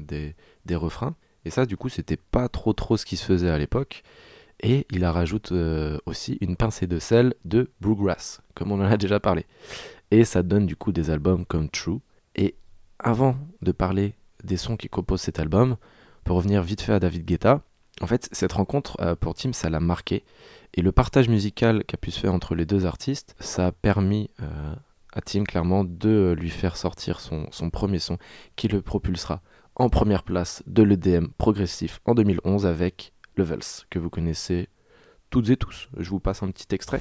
Des, 0.00 0.34
des 0.64 0.76
refrains. 0.76 1.16
Et 1.44 1.50
ça, 1.50 1.66
du 1.66 1.76
coup, 1.76 1.88
c'était 1.88 2.16
pas 2.16 2.48
trop 2.48 2.72
trop 2.72 2.96
ce 2.96 3.04
qui 3.04 3.16
se 3.16 3.24
faisait 3.24 3.50
à 3.50 3.58
l'époque. 3.58 4.02
Et 4.60 4.86
il 4.90 5.04
a 5.04 5.10
rajoute 5.10 5.50
euh, 5.50 5.98
aussi 6.06 6.38
une 6.40 6.56
pincée 6.56 6.86
de 6.86 7.00
sel 7.00 7.34
de 7.44 7.72
bluegrass, 7.80 8.42
comme 8.54 8.70
on 8.70 8.80
en 8.80 8.84
a 8.84 8.96
déjà 8.96 9.18
parlé. 9.18 9.44
Et 10.12 10.24
ça 10.24 10.42
donne 10.42 10.66
du 10.66 10.76
coup 10.76 10.92
des 10.92 11.10
albums 11.10 11.44
comme 11.44 11.68
True. 11.68 11.98
Et 12.36 12.54
avant 13.00 13.36
de 13.60 13.72
parler 13.72 14.14
des 14.44 14.56
sons 14.56 14.76
qui 14.76 14.88
composent 14.88 15.22
cet 15.22 15.40
album, 15.40 15.76
pour 16.22 16.36
revenir 16.36 16.62
vite 16.62 16.80
fait 16.80 16.92
à 16.92 17.00
David 17.00 17.24
Guetta, 17.24 17.62
en 18.00 18.06
fait, 18.06 18.28
cette 18.32 18.52
rencontre 18.52 18.96
euh, 19.00 19.14
pour 19.14 19.34
Tim, 19.34 19.52
ça 19.52 19.70
l'a 19.70 19.80
marqué. 19.80 20.24
Et 20.74 20.82
le 20.82 20.92
partage 20.92 21.28
musical 21.28 21.84
qui 21.84 21.94
a 21.94 21.98
pu 21.98 22.10
se 22.10 22.18
faire 22.18 22.32
entre 22.32 22.54
les 22.54 22.64
deux 22.64 22.86
artistes, 22.86 23.36
ça 23.38 23.66
a 23.66 23.72
permis 23.72 24.30
euh, 24.40 24.74
à 25.12 25.20
Tim 25.20 25.44
clairement 25.44 25.84
de 25.84 26.34
lui 26.38 26.50
faire 26.50 26.76
sortir 26.76 27.20
son, 27.20 27.46
son 27.50 27.70
premier 27.70 27.98
son 27.98 28.18
qui 28.56 28.68
le 28.68 28.80
propulsera 28.80 29.42
en 29.74 29.88
première 29.88 30.22
place 30.22 30.62
de 30.66 30.82
l'EDM 30.82 31.28
progressif 31.38 32.00
en 32.04 32.14
2011 32.14 32.66
avec 32.66 33.12
Levels, 33.36 33.86
que 33.90 33.98
vous 33.98 34.10
connaissez 34.10 34.68
toutes 35.30 35.50
et 35.50 35.56
tous. 35.56 35.88
Je 35.98 36.10
vous 36.10 36.20
passe 36.20 36.42
un 36.42 36.50
petit 36.50 36.74
extrait. 36.74 37.00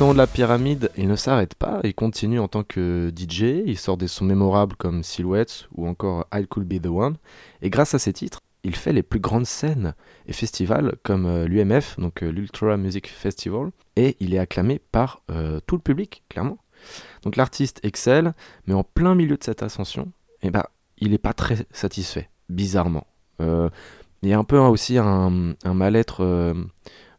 De 0.00 0.16
la 0.16 0.26
pyramide, 0.26 0.90
il 0.96 1.08
ne 1.08 1.14
s'arrête 1.14 1.54
pas, 1.54 1.80
il 1.84 1.94
continue 1.94 2.40
en 2.40 2.48
tant 2.48 2.64
que 2.64 3.12
DJ, 3.14 3.62
il 3.66 3.76
sort 3.76 3.98
des 3.98 4.08
sons 4.08 4.24
mémorables 4.24 4.74
comme 4.74 5.02
Silhouettes 5.02 5.68
ou 5.74 5.86
encore 5.86 6.26
I 6.32 6.46
Could 6.46 6.66
Be 6.66 6.80
The 6.80 6.86
One, 6.86 7.16
et 7.60 7.68
grâce 7.68 7.92
à 7.92 7.98
ces 7.98 8.14
titres, 8.14 8.40
il 8.64 8.74
fait 8.74 8.94
les 8.94 9.02
plus 9.02 9.20
grandes 9.20 9.44
scènes 9.44 9.94
et 10.26 10.32
festivals 10.32 10.96
comme 11.02 11.26
euh, 11.26 11.46
l'UMF, 11.46 12.00
donc 12.00 12.22
euh, 12.22 12.30
l'Ultra 12.30 12.78
Music 12.78 13.08
Festival, 13.08 13.72
et 13.94 14.16
il 14.20 14.32
est 14.32 14.38
acclamé 14.38 14.80
par 14.90 15.20
euh, 15.30 15.60
tout 15.66 15.76
le 15.76 15.82
public, 15.82 16.24
clairement. 16.30 16.56
Donc 17.22 17.36
l'artiste 17.36 17.78
excelle, 17.82 18.32
mais 18.66 18.74
en 18.74 18.84
plein 18.84 19.14
milieu 19.14 19.36
de 19.36 19.44
cette 19.44 19.62
ascension, 19.62 20.10
eh 20.40 20.50
ben, 20.50 20.64
il 20.96 21.10
n'est 21.10 21.18
pas 21.18 21.34
très 21.34 21.66
satisfait, 21.72 22.30
bizarrement. 22.48 23.06
Il 23.38 24.28
y 24.28 24.32
a 24.32 24.38
un 24.38 24.44
peu 24.44 24.58
aussi 24.58 24.98
un, 24.98 25.54
mal-être 25.64 26.54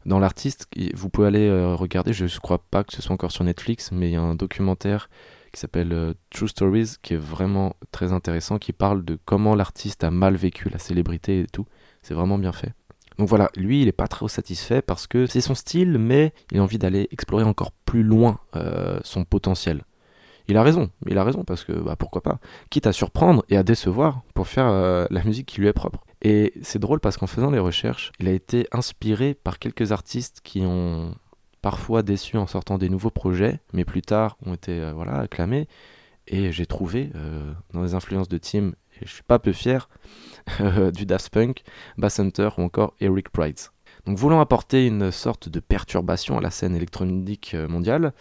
dans 0.06 0.18
l'artiste. 0.18 0.66
Vous 0.94 1.08
pouvez 1.08 1.26
aller 1.26 1.48
euh, 1.48 1.74
regarder, 1.74 2.12
je 2.12 2.24
ne 2.24 2.40
crois 2.40 2.58
pas 2.58 2.84
que 2.84 2.92
ce 2.92 3.02
soit 3.02 3.14
encore 3.14 3.32
sur 3.32 3.44
Netflix, 3.44 3.90
mais 3.92 4.10
il 4.10 4.12
y 4.12 4.16
a 4.16 4.22
un 4.22 4.34
documentaire 4.34 5.08
qui 5.52 5.60
s'appelle 5.60 5.92
euh, 5.92 6.14
True 6.30 6.48
Stories 6.48 6.94
qui 7.02 7.14
est 7.14 7.18
vraiment 7.18 7.76
très 7.90 8.12
intéressant, 8.12 8.58
qui 8.58 8.72
parle 8.72 9.04
de 9.04 9.18
comment 9.24 9.54
l'artiste 9.54 10.04
a 10.04 10.10
mal 10.10 10.36
vécu 10.36 10.68
la 10.70 10.78
célébrité 10.78 11.40
et 11.40 11.46
tout. 11.46 11.66
C'est 12.02 12.14
vraiment 12.14 12.38
bien 12.38 12.52
fait. 12.52 12.72
Donc 13.18 13.28
voilà, 13.28 13.50
lui, 13.56 13.82
il 13.82 13.86
n'est 13.86 13.92
pas 13.92 14.08
trop 14.08 14.28
satisfait 14.28 14.82
parce 14.82 15.06
que 15.06 15.26
c'est 15.26 15.42
son 15.42 15.54
style, 15.54 15.98
mais 15.98 16.32
il 16.50 16.58
a 16.58 16.62
envie 16.62 16.78
d'aller 16.78 17.08
explorer 17.10 17.44
encore 17.44 17.72
plus 17.84 18.02
loin 18.02 18.38
euh, 18.56 18.98
son 19.04 19.24
potentiel. 19.24 19.84
Il 20.48 20.56
a 20.56 20.62
raison, 20.62 20.90
il 21.06 21.18
a 21.18 21.24
raison 21.24 21.44
parce 21.44 21.64
que 21.64 21.72
bah, 21.72 21.96
pourquoi 21.96 22.22
pas. 22.22 22.38
Quitte 22.70 22.86
à 22.86 22.92
surprendre 22.92 23.44
et 23.48 23.56
à 23.56 23.62
décevoir 23.62 24.22
pour 24.34 24.48
faire 24.48 24.66
euh, 24.68 25.06
la 25.10 25.22
musique 25.24 25.46
qui 25.46 25.60
lui 25.60 25.68
est 25.68 25.72
propre. 25.72 26.04
Et 26.22 26.52
c'est 26.62 26.78
drôle 26.78 27.00
parce 27.00 27.16
qu'en 27.16 27.26
faisant 27.26 27.50
les 27.50 27.58
recherches, 27.58 28.12
il 28.18 28.28
a 28.28 28.32
été 28.32 28.66
inspiré 28.72 29.34
par 29.34 29.58
quelques 29.58 29.92
artistes 29.92 30.40
qui 30.42 30.62
ont 30.62 31.14
parfois 31.60 32.02
déçu 32.02 32.36
en 32.36 32.46
sortant 32.46 32.78
des 32.78 32.88
nouveaux 32.88 33.10
projets, 33.10 33.60
mais 33.72 33.84
plus 33.84 34.02
tard 34.02 34.36
ont 34.44 34.54
été 34.54 34.80
euh, 34.80 34.92
voilà, 34.92 35.18
acclamés. 35.18 35.68
Et 36.28 36.52
j'ai 36.52 36.66
trouvé 36.66 37.10
euh, 37.16 37.52
dans 37.72 37.82
les 37.82 37.94
influences 37.94 38.28
de 38.28 38.38
Tim, 38.38 38.72
et 39.00 39.06
je 39.06 39.12
suis 39.12 39.24
pas 39.24 39.38
peu 39.38 39.52
fier, 39.52 39.88
du 40.94 41.06
Daft 41.06 41.30
Punk, 41.30 41.62
Bass 41.98 42.20
Hunter 42.20 42.50
ou 42.58 42.62
encore 42.62 42.94
Eric 43.00 43.30
Prydz. 43.30 43.70
Donc 44.06 44.18
voulant 44.18 44.40
apporter 44.40 44.86
une 44.86 45.10
sorte 45.10 45.48
de 45.48 45.60
perturbation 45.60 46.38
à 46.38 46.40
la 46.40 46.50
scène 46.50 46.74
électronique 46.74 47.54
mondiale, 47.68 48.12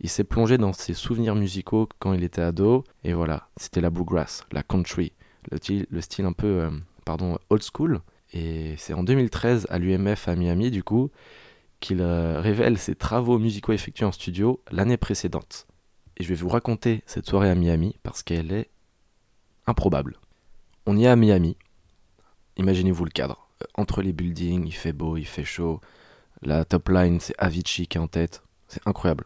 il 0.00 0.08
s'est 0.08 0.24
plongé 0.24 0.58
dans 0.58 0.72
ses 0.72 0.94
souvenirs 0.94 1.34
musicaux 1.34 1.88
quand 1.98 2.12
il 2.14 2.24
était 2.24 2.40
ado, 2.42 2.84
et 3.04 3.12
voilà, 3.12 3.48
c'était 3.56 3.80
la 3.80 3.90
bluegrass, 3.90 4.44
la 4.52 4.62
country, 4.62 5.12
le, 5.50 5.58
style- 5.58 5.86
le 5.90 6.00
style 6.00 6.24
un 6.24 6.32
peu 6.32 6.46
euh, 6.46 6.70
pardon, 7.04 7.38
old 7.50 7.62
school. 7.62 8.00
Et 8.32 8.74
c'est 8.78 8.94
en 8.94 9.02
2013 9.02 9.66
à 9.70 9.78
l'UMF 9.78 10.28
à 10.28 10.36
Miami, 10.36 10.70
du 10.70 10.82
coup, 10.84 11.10
qu'il 11.80 12.00
euh, 12.00 12.40
révèle 12.40 12.78
ses 12.78 12.94
travaux 12.94 13.38
musicaux 13.38 13.72
effectués 13.72 14.04
en 14.06 14.12
studio 14.12 14.62
l'année 14.70 14.96
précédente. 14.96 15.66
Et 16.16 16.22
je 16.24 16.28
vais 16.28 16.34
vous 16.34 16.48
raconter 16.48 17.02
cette 17.06 17.26
soirée 17.26 17.50
à 17.50 17.54
Miami 17.54 17.96
parce 18.02 18.22
qu'elle 18.22 18.52
est 18.52 18.70
improbable. 19.66 20.16
On 20.86 20.96
y 20.96 21.04
est 21.04 21.08
à 21.08 21.16
Miami. 21.16 21.56
Imaginez-vous 22.56 23.04
le 23.04 23.10
cadre. 23.10 23.48
Entre 23.74 24.02
les 24.02 24.12
buildings, 24.12 24.66
il 24.66 24.72
fait 24.74 24.92
beau, 24.92 25.16
il 25.16 25.26
fait 25.26 25.44
chaud. 25.44 25.80
La 26.42 26.64
top 26.64 26.88
line, 26.88 27.20
c'est 27.20 27.34
Avicii 27.38 27.86
qui 27.86 27.98
est 27.98 28.00
en 28.00 28.06
tête. 28.06 28.42
C'est 28.68 28.86
incroyable. 28.86 29.24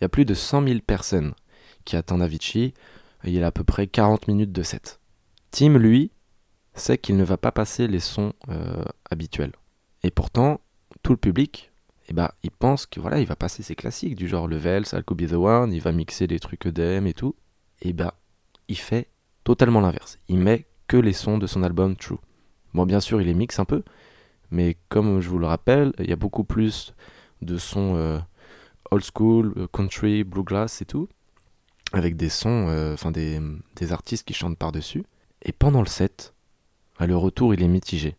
Il 0.00 0.04
y 0.04 0.06
a 0.06 0.08
plus 0.08 0.24
de 0.24 0.34
100 0.34 0.66
000 0.66 0.80
personnes 0.86 1.34
qui 1.84 1.96
attendent 1.96 2.22
Avicii. 2.22 2.74
Et 3.24 3.30
il 3.30 3.42
a 3.42 3.48
à 3.48 3.50
peu 3.50 3.64
près 3.64 3.86
40 3.86 4.28
minutes 4.28 4.52
de 4.52 4.62
set. 4.62 5.00
Tim, 5.50 5.78
lui, 5.78 6.10
sait 6.74 6.98
qu'il 6.98 7.16
ne 7.16 7.24
va 7.24 7.36
pas 7.36 7.52
passer 7.52 7.88
les 7.88 8.00
sons 8.00 8.34
euh, 8.48 8.84
habituels. 9.10 9.52
Et 10.02 10.10
pourtant, 10.10 10.60
tout 11.02 11.12
le 11.12 11.18
public, 11.18 11.72
eh 12.08 12.12
ben, 12.12 12.30
il 12.42 12.50
pense 12.50 12.86
que 12.86 13.00
voilà, 13.00 13.18
il 13.18 13.26
va 13.26 13.36
passer 13.36 13.62
ses 13.62 13.74
classiques 13.74 14.14
du 14.14 14.28
genre 14.28 14.46
Levels, 14.46 14.84
I'll 14.92 15.02
Be 15.02 15.28
The 15.28 15.34
One, 15.34 15.72
il 15.72 15.80
va 15.80 15.92
mixer 15.92 16.26
des 16.26 16.38
trucs 16.38 16.66
EDM 16.66 17.06
et 17.06 17.14
tout. 17.14 17.34
Et 17.82 17.92
ben, 17.92 18.12
il 18.68 18.78
fait 18.78 19.08
totalement 19.44 19.80
l'inverse. 19.80 20.18
Il 20.28 20.38
met 20.38 20.66
que 20.86 20.96
les 20.96 21.12
sons 21.12 21.38
de 21.38 21.46
son 21.46 21.62
album 21.62 21.96
True. 21.96 22.18
Bon, 22.74 22.86
bien 22.86 23.00
sûr, 23.00 23.20
il 23.20 23.26
les 23.26 23.34
mixe 23.34 23.58
un 23.58 23.64
peu, 23.64 23.82
mais 24.50 24.76
comme 24.88 25.20
je 25.20 25.28
vous 25.28 25.38
le 25.38 25.46
rappelle, 25.46 25.92
il 25.98 26.08
y 26.08 26.12
a 26.12 26.16
beaucoup 26.16 26.44
plus 26.44 26.94
de 27.42 27.56
sons 27.58 27.96
euh, 27.96 28.18
old 28.90 29.04
school, 29.04 29.52
euh, 29.56 29.66
country, 29.72 30.24
bluegrass 30.24 30.82
et 30.82 30.84
tout, 30.84 31.08
avec 31.92 32.16
des 32.16 32.28
sons, 32.28 32.68
euh, 32.68 32.94
enfin 32.94 33.10
des, 33.10 33.40
des 33.76 33.92
artistes 33.92 34.26
qui 34.26 34.34
chantent 34.34 34.58
par-dessus. 34.58 35.04
Et 35.42 35.52
pendant 35.52 35.80
le 35.80 35.86
set, 35.86 36.34
à 36.98 37.06
le 37.06 37.16
retour, 37.16 37.54
il 37.54 37.62
est 37.62 37.68
mitigé. 37.68 38.16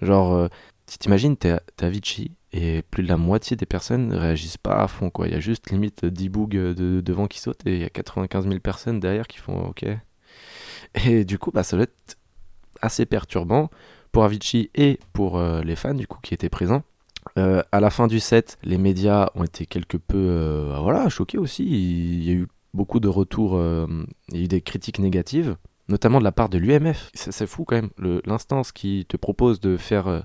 Genre, 0.00 0.32
euh, 0.32 0.48
si 0.86 0.98
t'imagines, 0.98 1.36
t'es 1.36 1.58
t'es 1.76 1.86
Avicii 1.86 2.32
et 2.52 2.82
plus 2.82 3.02
de 3.02 3.08
la 3.08 3.16
moitié 3.16 3.56
des 3.56 3.66
personnes 3.66 4.12
réagissent 4.12 4.56
pas 4.56 4.82
à 4.82 4.88
fond, 4.88 5.10
quoi. 5.10 5.28
Il 5.28 5.34
y 5.34 5.36
a 5.36 5.40
juste 5.40 5.70
limite 5.70 6.04
10 6.04 6.28
bougs 6.28 6.50
de, 6.50 7.00
devant 7.00 7.26
qui 7.26 7.40
sautent 7.40 7.66
et 7.66 7.74
il 7.74 7.80
y 7.80 7.84
a 7.84 7.90
95 7.90 8.48
000 8.48 8.60
personnes 8.60 9.00
derrière 9.00 9.26
qui 9.26 9.38
font 9.38 9.66
OK. 9.66 9.84
Et 10.94 11.24
du 11.24 11.38
coup, 11.38 11.50
bah, 11.50 11.62
ça 11.62 11.76
doit 11.76 11.84
être 11.84 12.16
assez 12.80 13.06
perturbant 13.06 13.70
pour 14.12 14.24
Avicii 14.24 14.70
et 14.74 14.98
pour 15.12 15.36
euh, 15.36 15.62
les 15.62 15.76
fans, 15.76 15.94
du 15.94 16.06
coup, 16.06 16.18
qui 16.22 16.32
étaient 16.32 16.48
présents. 16.48 16.82
Euh, 17.36 17.62
à 17.72 17.80
la 17.80 17.90
fin 17.90 18.06
du 18.06 18.20
set, 18.20 18.58
les 18.62 18.78
médias 18.78 19.30
ont 19.34 19.44
été 19.44 19.66
quelque 19.66 19.96
peu 19.96 20.16
euh, 20.16 20.78
voilà, 20.80 21.08
choqués 21.08 21.38
aussi. 21.38 21.64
Il 21.64 22.24
y 22.24 22.30
a 22.30 22.34
eu 22.34 22.48
beaucoup 22.74 23.00
de 23.00 23.08
retours, 23.08 23.56
euh, 23.56 23.86
il 24.28 24.36
y 24.36 24.40
a 24.40 24.44
eu 24.44 24.48
des 24.48 24.60
critiques 24.60 24.98
négatives, 24.98 25.56
notamment 25.88 26.18
de 26.18 26.24
la 26.24 26.32
part 26.32 26.48
de 26.48 26.58
l'UMF. 26.58 27.10
C'est 27.14 27.46
fou 27.46 27.64
quand 27.64 27.76
même, 27.76 27.90
l'instance 28.24 28.72
qui 28.72 29.06
te 29.08 29.16
propose 29.16 29.60
de 29.60 29.76
faire 29.76 30.08
euh, 30.08 30.20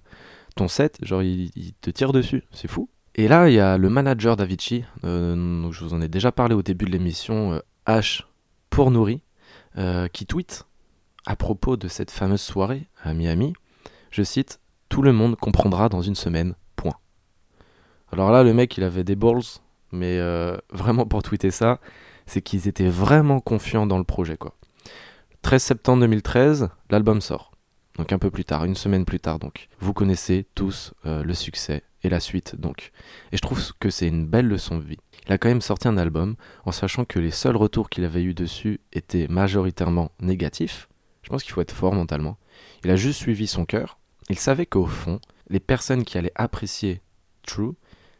ton 0.56 0.68
set, 0.68 0.98
genre 1.02 1.24
il, 1.24 1.52
il 1.56 1.74
te 1.74 1.90
tire 1.90 2.14
dessus, 2.14 2.44
c'est 2.52 2.68
fou. 2.68 2.90
Et 3.16 3.28
là, 3.28 3.50
il 3.50 3.56
y 3.56 3.60
a 3.60 3.78
le 3.78 3.90
manager 3.90 4.36
d'Avicii, 4.36 4.86
euh, 5.04 5.72
je 5.72 5.84
vous 5.84 5.94
en 5.94 6.02
ai 6.02 6.08
déjà 6.08 6.32
parlé 6.32 6.56
au 6.56 6.64
début 6.64 6.86
de 6.86 6.92
l'émission, 6.92 7.62
H 7.86 8.24
pour 8.70 8.90
Nourri, 8.90 9.22
qui 10.14 10.26
tweet 10.26 10.66
à 11.26 11.36
propos 11.36 11.78
de 11.78 11.88
cette 11.88 12.12
fameuse 12.12 12.42
soirée 12.42 12.88
à 13.04 13.14
Miami. 13.14 13.54
Je 14.10 14.24
cite 14.24 14.60
Tout 14.90 15.04
le 15.04 15.14
monde 15.14 15.36
comprendra 15.36 15.90
dans 15.90 16.02
une 16.02 16.16
semaine. 16.16 16.56
Alors 18.14 18.32
là, 18.32 18.44
le 18.44 18.54
mec, 18.54 18.78
il 18.78 18.84
avait 18.84 19.04
des 19.04 19.16
balls, 19.16 19.42
mais 19.92 20.20
euh, 20.20 20.56
vraiment 20.70 21.08
pour 21.08 21.24
tweeter 21.24 21.50
ça, 21.50 21.80
c'est 22.28 22.44
qu'ils 22.44 22.68
étaient 22.68 22.88
vraiment 22.88 23.40
confiants 23.40 23.88
dans 23.88 23.98
le 23.98 24.04
projet, 24.04 24.38
quoi. 24.38 24.56
13 25.42 25.64
septembre 25.64 26.02
2013, 26.02 26.70
l'album 26.92 27.22
sort. 27.22 27.52
Donc 27.98 28.14
un 28.14 28.20
peu 28.20 28.30
plus 28.30 28.46
tard, 28.46 28.66
une 28.66 28.76
semaine 28.76 29.04
plus 29.04 29.20
tard, 29.20 29.40
donc. 29.40 29.68
Vous 29.80 29.94
connaissez 29.94 30.46
tous 30.54 30.94
euh, 31.08 31.24
le 31.24 31.34
succès 31.34 31.82
et 32.04 32.10
la 32.10 32.20
suite, 32.20 32.56
donc. 32.56 32.92
Et 33.32 33.38
je 33.38 33.42
trouve 33.42 33.60
que 33.80 33.90
c'est 33.90 34.08
une 34.08 34.28
belle 34.28 34.48
leçon 34.48 34.78
de 34.78 34.84
vie. 34.84 35.00
Il 35.26 35.34
a 35.34 35.40
quand 35.40 35.50
même 35.50 35.62
sorti 35.62 35.88
un 35.88 35.98
album 35.98 36.36
en 36.66 36.72
sachant 36.72 37.06
que 37.06 37.18
les 37.18 37.32
seuls 37.32 37.58
retours 37.58 37.90
qu'il 37.90 38.06
avait 38.06 38.24
eu 38.24 38.36
dessus 38.36 38.80
étaient 38.94 39.28
majoritairement 39.28 40.12
négatifs. 40.20 40.88
Je 41.24 41.30
pense 41.30 41.44
qu'il 41.44 41.54
faut 41.54 41.62
être 41.62 41.74
fort 41.74 41.94
mentalement. 41.94 42.38
Il 42.84 42.92
a 42.92 42.96
juste 42.96 43.20
suivi 43.20 43.48
son 43.48 43.66
cœur. 43.66 43.98
Il 44.30 44.38
savait 44.38 44.68
qu'au 44.68 44.86
fond, 44.86 45.20
les 45.50 45.60
personnes 45.60 46.04
qui 46.04 46.20
allaient 46.20 46.32
apprécier 46.36 47.02
True 47.44 47.74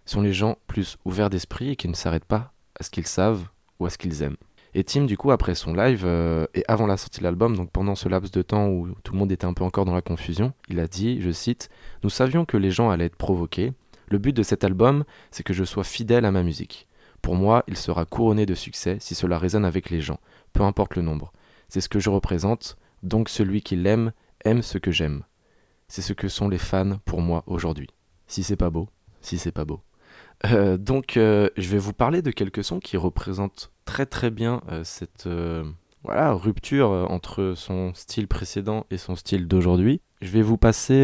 sont 0.06 0.22
les 0.22 0.34
gens 0.34 0.58
plus 0.68 0.98
ouverts 1.06 1.30
d'esprit 1.30 1.70
et 1.70 1.76
qui 1.76 1.88
ne 1.88 1.94
s'arrêtent 1.94 2.26
pas 2.26 2.54
à 2.80 2.84
ce 2.84 2.90
qu'ils 2.90 3.08
savent 3.08 3.48
ou 3.80 3.86
à 3.86 3.90
ce 3.90 3.98
qu'ils 3.98 4.22
aiment. 4.22 4.38
Et 4.76 4.84
Tim, 4.84 5.06
du 5.06 5.18
coup, 5.18 5.30
après 5.32 5.54
son 5.54 5.74
live 5.74 6.04
euh, 6.04 6.48
et 6.56 6.64
avant 6.68 6.88
la 6.88 6.98
sortie 6.98 7.20
de 7.20 7.24
l'album, 7.24 7.56
donc 7.56 7.70
pendant 7.70 7.94
ce 7.94 8.10
laps 8.10 8.32
de 8.32 8.42
temps 8.42 8.68
où 8.70 8.90
tout 9.04 9.14
le 9.14 9.20
monde 9.20 9.32
était 9.32 9.46
un 9.46 9.54
peu 9.54 9.64
encore 9.64 9.86
dans 9.86 9.94
la 9.94 10.02
confusion, 10.02 10.54
il 10.68 10.80
a 10.80 10.88
dit, 10.88 11.22
je 11.22 11.30
cite, 11.30 11.70
Nous 12.04 12.10
savions 12.10 12.46
que 12.46 12.58
les 12.58 12.72
gens 12.72 12.90
allaient 12.90 13.06
être 13.06 13.16
provoqués. 13.16 13.74
Le 14.08 14.18
but 14.18 14.36
de 14.36 14.44
cet 14.44 14.64
album, 14.64 15.04
c'est 15.30 15.44
que 15.44 15.54
je 15.54 15.64
sois 15.64 15.84
fidèle 15.84 16.26
à 16.26 16.32
ma 16.32 16.44
musique. 16.44 16.88
Pour 17.22 17.36
moi, 17.36 17.64
il 17.68 17.78
sera 17.78 18.06
couronné 18.06 18.46
de 18.46 18.56
succès 18.56 18.98
si 19.00 19.16
cela 19.16 19.38
résonne 19.38 19.64
avec 19.64 19.90
les 19.90 20.02
gens, 20.02 20.20
peu 20.54 20.64
importe 20.64 20.96
le 20.96 21.04
nombre. 21.04 21.32
C'est 21.70 21.82
ce 21.82 21.90
que 21.90 22.00
je 22.00 22.10
représente, 22.10 22.76
donc 23.04 23.30
celui 23.30 23.62
qui 23.62 23.76
l'aime 23.76 24.12
aime 24.44 24.62
ce 24.62 24.78
que 24.78 24.92
j'aime. 24.92 25.24
C'est 25.88 26.02
ce 26.02 26.14
que 26.14 26.28
sont 26.28 26.50
les 26.50 26.58
fans 26.58 26.98
pour 27.06 27.22
moi 27.22 27.44
aujourd'hui. 27.46 27.90
Si 28.28 28.44
c'est 28.44 28.58
pas 28.58 28.70
beau, 28.72 28.90
si 29.22 29.38
c'est 29.38 29.52
pas 29.52 29.66
beau. 29.66 29.82
Euh, 30.46 30.78
donc, 30.78 31.18
euh, 31.18 31.50
je 31.58 31.70
vais 31.70 31.78
vous 31.78 31.94
parler 31.94 32.22
de 32.22 32.32
quelques 32.32 32.64
sons 32.64 32.80
qui 32.80 32.98
représentent 32.98 33.72
très 33.86 34.06
très 34.06 34.30
bien 34.30 34.62
euh, 34.70 34.84
cette 34.84 35.28
voilà, 36.04 36.34
rupture 36.34 36.90
entre 37.10 37.54
son 37.56 37.94
style 37.94 38.28
précédent 38.28 38.86
et 38.92 38.98
son 38.98 39.16
style 39.16 39.48
d'aujourd'hui. 39.48 40.02
Je 40.22 40.32
vais 40.32 40.42
vous 40.42 40.58
passer 40.58 41.02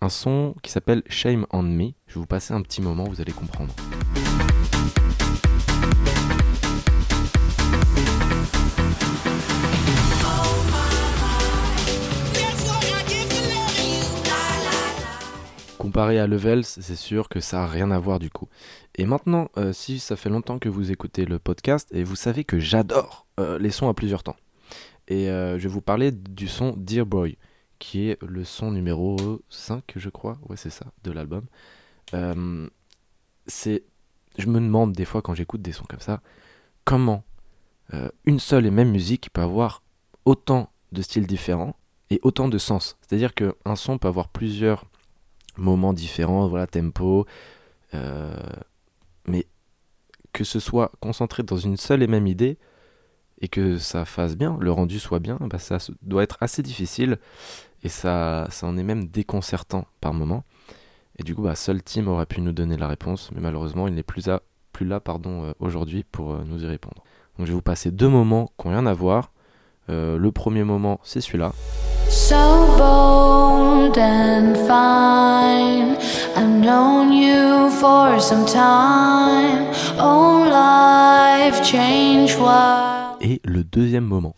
un 0.00 0.08
son 0.08 0.54
qui 0.62 0.70
s'appelle 0.70 1.02
Shame 1.08 1.46
on 1.50 1.62
Me. 1.62 1.90
Je 2.06 2.14
vais 2.14 2.20
vous 2.20 2.26
passer 2.26 2.54
un 2.54 2.62
petit 2.62 2.80
moment, 2.80 3.04
vous 3.04 3.20
allez 3.20 3.32
comprendre. 3.32 3.74
Comparé 15.80 16.18
à 16.18 16.26
Levels, 16.26 16.66
c'est 16.66 16.94
sûr 16.94 17.30
que 17.30 17.40
ça 17.40 17.62
a 17.62 17.66
rien 17.66 17.90
à 17.90 17.98
voir 17.98 18.18
du 18.18 18.28
coup. 18.28 18.50
Et 18.96 19.06
maintenant, 19.06 19.48
euh, 19.56 19.72
si 19.72 19.98
ça 19.98 20.14
fait 20.14 20.28
longtemps 20.28 20.58
que 20.58 20.68
vous 20.68 20.92
écoutez 20.92 21.24
le 21.24 21.38
podcast, 21.38 21.88
et 21.90 22.04
vous 22.04 22.16
savez 22.16 22.44
que 22.44 22.58
j'adore 22.58 23.26
euh, 23.40 23.58
les 23.58 23.70
sons 23.70 23.88
à 23.88 23.94
plusieurs 23.94 24.22
temps. 24.22 24.36
Et 25.08 25.30
euh, 25.30 25.58
je 25.58 25.62
vais 25.62 25.72
vous 25.72 25.80
parler 25.80 26.12
du 26.12 26.48
son 26.48 26.74
Dear 26.76 27.06
Boy, 27.06 27.38
qui 27.78 28.10
est 28.10 28.22
le 28.22 28.44
son 28.44 28.72
numéro 28.72 29.16
5, 29.48 29.94
je 29.96 30.10
crois. 30.10 30.36
Ouais, 30.50 30.58
c'est 30.58 30.68
ça, 30.68 30.84
de 31.02 31.12
l'album. 31.12 31.46
C'est... 33.46 33.82
Je 34.36 34.48
me 34.48 34.60
demande 34.60 34.92
des 34.92 35.06
fois 35.06 35.22
quand 35.22 35.34
j'écoute 35.34 35.62
des 35.62 35.72
sons 35.72 35.86
comme 35.88 36.00
ça, 36.00 36.20
comment 36.84 37.24
une 38.26 38.38
seule 38.38 38.66
et 38.66 38.70
même 38.70 38.90
musique 38.90 39.30
peut 39.32 39.40
avoir 39.40 39.82
autant 40.26 40.70
de 40.92 41.00
styles 41.00 41.26
différents 41.26 41.74
et 42.10 42.20
autant 42.22 42.48
de 42.48 42.58
sens. 42.58 42.98
C'est-à-dire 43.00 43.32
qu'un 43.32 43.76
son 43.76 43.96
peut 43.96 44.08
avoir 44.08 44.28
plusieurs 44.28 44.89
moments 45.56 45.92
différents, 45.92 46.48
voilà, 46.48 46.66
tempo, 46.66 47.26
euh, 47.94 48.34
mais 49.26 49.46
que 50.32 50.44
ce 50.44 50.60
soit 50.60 50.92
concentré 51.00 51.42
dans 51.42 51.56
une 51.56 51.76
seule 51.76 52.02
et 52.02 52.06
même 52.06 52.26
idée 52.26 52.58
et 53.40 53.48
que 53.48 53.78
ça 53.78 54.04
fasse 54.04 54.36
bien, 54.36 54.56
le 54.60 54.70
rendu 54.70 54.98
soit 54.98 55.18
bien, 55.18 55.38
bah 55.40 55.58
ça 55.58 55.78
doit 56.02 56.22
être 56.22 56.36
assez 56.40 56.62
difficile 56.62 57.18
et 57.82 57.88
ça, 57.88 58.46
ça 58.50 58.66
en 58.66 58.76
est 58.76 58.82
même 58.82 59.06
déconcertant 59.06 59.86
par 60.00 60.12
moment. 60.12 60.44
Et 61.18 61.22
du 61.22 61.34
coup, 61.34 61.42
bah, 61.42 61.54
seul 61.54 61.82
Tim 61.82 62.06
aurait 62.06 62.26
pu 62.26 62.40
nous 62.40 62.52
donner 62.52 62.76
la 62.76 62.88
réponse, 62.88 63.30
mais 63.34 63.40
malheureusement, 63.40 63.88
il 63.88 63.94
n'est 63.94 64.02
plus, 64.02 64.28
plus 64.72 64.86
là 64.86 65.02
euh, 65.06 65.52
aujourd'hui 65.58 66.04
pour 66.04 66.32
euh, 66.32 66.44
nous 66.46 66.64
y 66.64 66.66
répondre. 66.66 67.02
Donc 67.36 67.46
je 67.46 67.52
vais 67.52 67.56
vous 67.56 67.62
passer 67.62 67.90
deux 67.90 68.08
moments 68.08 68.52
qui 68.58 68.68
n'ont 68.68 68.74
rien 68.74 68.86
à 68.86 68.92
voir. 68.92 69.32
Euh, 69.90 70.18
le 70.18 70.30
premier 70.30 70.62
moment, 70.62 71.00
c'est 71.02 71.20
celui-là. 71.20 71.52
So 72.08 72.36
bold 72.78 73.98
and 73.98 74.54
fine. 74.66 75.96
I've 76.36 76.60
known 76.60 77.12
you 77.12 77.70
for 77.70 78.20
some 78.20 78.44
time. 78.44 79.66
Oh, 79.98 80.44
life 80.48 81.60
change 81.64 82.36
Et 83.20 83.40
le 83.44 83.64
deuxième 83.64 84.04
moment. 84.04 84.36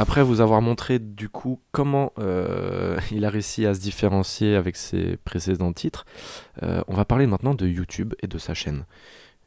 Après 0.00 0.22
vous 0.22 0.40
avoir 0.40 0.62
montré 0.62 1.00
du 1.00 1.28
coup 1.28 1.60
comment 1.72 2.12
euh, 2.20 2.98
il 3.10 3.24
a 3.24 3.30
réussi 3.30 3.66
à 3.66 3.74
se 3.74 3.80
différencier 3.80 4.54
avec 4.54 4.76
ses 4.76 5.16
précédents 5.18 5.72
titres, 5.72 6.06
euh, 6.62 6.82
on 6.86 6.94
va 6.94 7.04
parler 7.04 7.26
maintenant 7.26 7.54
de 7.54 7.66
YouTube 7.66 8.14
et 8.22 8.28
de 8.28 8.38
sa 8.38 8.54
chaîne. 8.54 8.84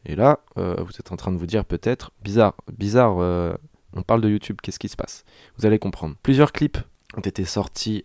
Et 0.05 0.15
là, 0.15 0.39
euh, 0.57 0.75
vous 0.79 0.91
êtes 0.99 1.11
en 1.11 1.15
train 1.15 1.31
de 1.31 1.37
vous 1.37 1.45
dire 1.45 1.63
peut-être, 1.63 2.11
bizarre, 2.21 2.55
bizarre, 2.73 3.15
on 3.93 4.03
parle 4.03 4.21
de 4.21 4.29
YouTube, 4.29 4.57
qu'est-ce 4.61 4.79
qui 4.79 4.89
se 4.89 4.95
passe? 4.95 5.23
Vous 5.57 5.65
allez 5.65 5.79
comprendre. 5.79 6.15
Plusieurs 6.21 6.51
clips 6.51 6.79
ont 7.15 7.21
été 7.21 7.45
sortis 7.45 8.03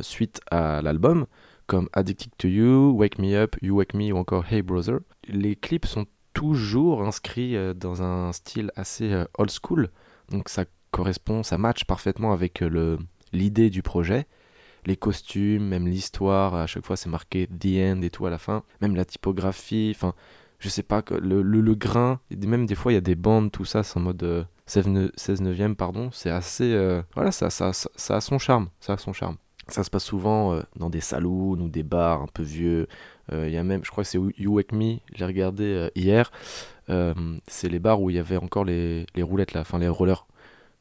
suite 0.00 0.40
à 0.50 0.82
l'album, 0.82 1.26
comme 1.66 1.88
Addicted 1.94 2.30
to 2.38 2.48
You, 2.48 2.92
Wake 2.96 3.18
Me 3.18 3.34
Up, 3.34 3.56
You 3.62 3.76
Wake 3.76 3.94
Me 3.94 4.12
ou 4.12 4.18
encore 4.18 4.44
Hey 4.50 4.62
Brother. 4.62 4.98
Les 5.26 5.56
clips 5.56 5.86
sont 5.86 6.06
toujours 6.34 7.02
inscrits 7.02 7.56
dans 7.74 8.02
un 8.02 8.32
style 8.32 8.70
assez 8.76 9.24
old 9.38 9.50
school, 9.50 9.88
donc 10.30 10.50
ça 10.50 10.64
correspond, 10.90 11.42
ça 11.42 11.58
match 11.58 11.84
parfaitement 11.84 12.32
avec 12.32 12.62
euh, 12.62 12.68
le, 12.68 12.98
l'idée 13.32 13.70
du 13.70 13.82
projet. 13.82 14.26
Les 14.86 14.96
costumes, 14.96 15.64
même 15.64 15.86
l'histoire, 15.86 16.54
à 16.54 16.66
chaque 16.66 16.84
fois 16.84 16.96
c'est 16.96 17.08
marqué 17.08 17.46
The 17.46 17.96
End 17.96 18.02
et 18.02 18.10
tout 18.10 18.26
à 18.26 18.30
la 18.30 18.38
fin. 18.38 18.62
Même 18.80 18.96
la 18.96 19.04
typographie, 19.04 19.92
enfin, 19.94 20.14
je 20.60 20.68
sais 20.68 20.82
pas, 20.82 21.02
le, 21.10 21.42
le, 21.42 21.60
le, 21.60 21.74
grain, 21.74 22.20
même 22.30 22.66
des 22.66 22.74
fois 22.74 22.92
il 22.92 22.94
y 22.94 22.98
a 22.98 23.02
des 23.02 23.14
bandes, 23.14 23.52
tout 23.52 23.64
ça, 23.64 23.82
c'est 23.82 23.98
en 23.98 24.02
mode 24.02 24.46
16, 24.66 24.84
euh, 24.88 25.10
16 25.16 25.42
neuvième, 25.42 25.76
pardon. 25.76 26.10
C'est 26.12 26.30
assez. 26.30 26.72
Euh, 26.72 27.02
voilà, 27.14 27.32
ça, 27.32 27.50
ça, 27.50 27.72
ça, 27.72 28.16
a 28.16 28.20
son 28.20 28.38
charme. 28.38 28.68
Ça 28.80 28.94
a 28.94 28.96
son 28.96 29.12
charme. 29.12 29.36
Ça 29.68 29.84
se 29.84 29.90
passe 29.90 30.04
souvent 30.04 30.62
dans 30.76 30.88
des 30.88 31.02
salons 31.02 31.50
ou 31.50 31.68
des 31.68 31.82
bars 31.82 32.22
un 32.22 32.26
peu 32.26 32.42
vieux. 32.42 32.88
Il 33.30 33.50
y 33.50 33.58
a 33.58 33.62
même, 33.62 33.84
je 33.84 33.90
crois 33.90 34.02
que 34.02 34.08
c'est 34.08 34.18
You 34.38 34.54
Wake 34.54 34.72
Me, 34.72 34.96
j'ai 35.14 35.26
regardé 35.26 35.90
hier. 35.94 36.32
c'est 36.88 37.68
les 37.68 37.78
bars 37.78 38.00
où 38.00 38.08
il 38.08 38.16
y 38.16 38.18
avait 38.18 38.38
encore 38.38 38.64
les, 38.64 39.04
les 39.14 39.22
roulettes 39.22 39.52
là, 39.52 39.60
enfin 39.60 39.78
les 39.78 39.88
rollers. 39.88 40.26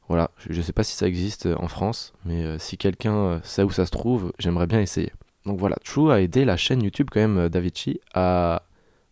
Voilà, 0.08 0.32
je 0.38 0.58
ne 0.58 0.62
sais 0.62 0.74
pas 0.74 0.84
si 0.84 0.96
ça 0.96 1.08
existe 1.08 1.48
euh, 1.48 1.56
en 1.60 1.68
France, 1.68 2.14
mais 2.24 2.44
euh, 2.44 2.58
si 2.58 2.78
quelqu'un 2.78 3.16
euh, 3.16 3.40
sait 3.44 3.64
où 3.64 3.72
ça 3.72 3.86
se 3.86 3.92
trouve, 3.92 4.32
j'aimerais 4.40 4.68
bien 4.68 4.80
essayer. 4.80 5.12
Donc 5.46 5.60
voilà, 5.60 5.76
True 5.84 6.12
a 6.12 6.22
aidé 6.22 6.46
la 6.46 6.56
chaîne 6.56 6.82
YouTube 6.82 7.10
quand 7.12 7.20
même 7.20 7.50
d'Avicii 7.50 8.00
à 8.14 8.64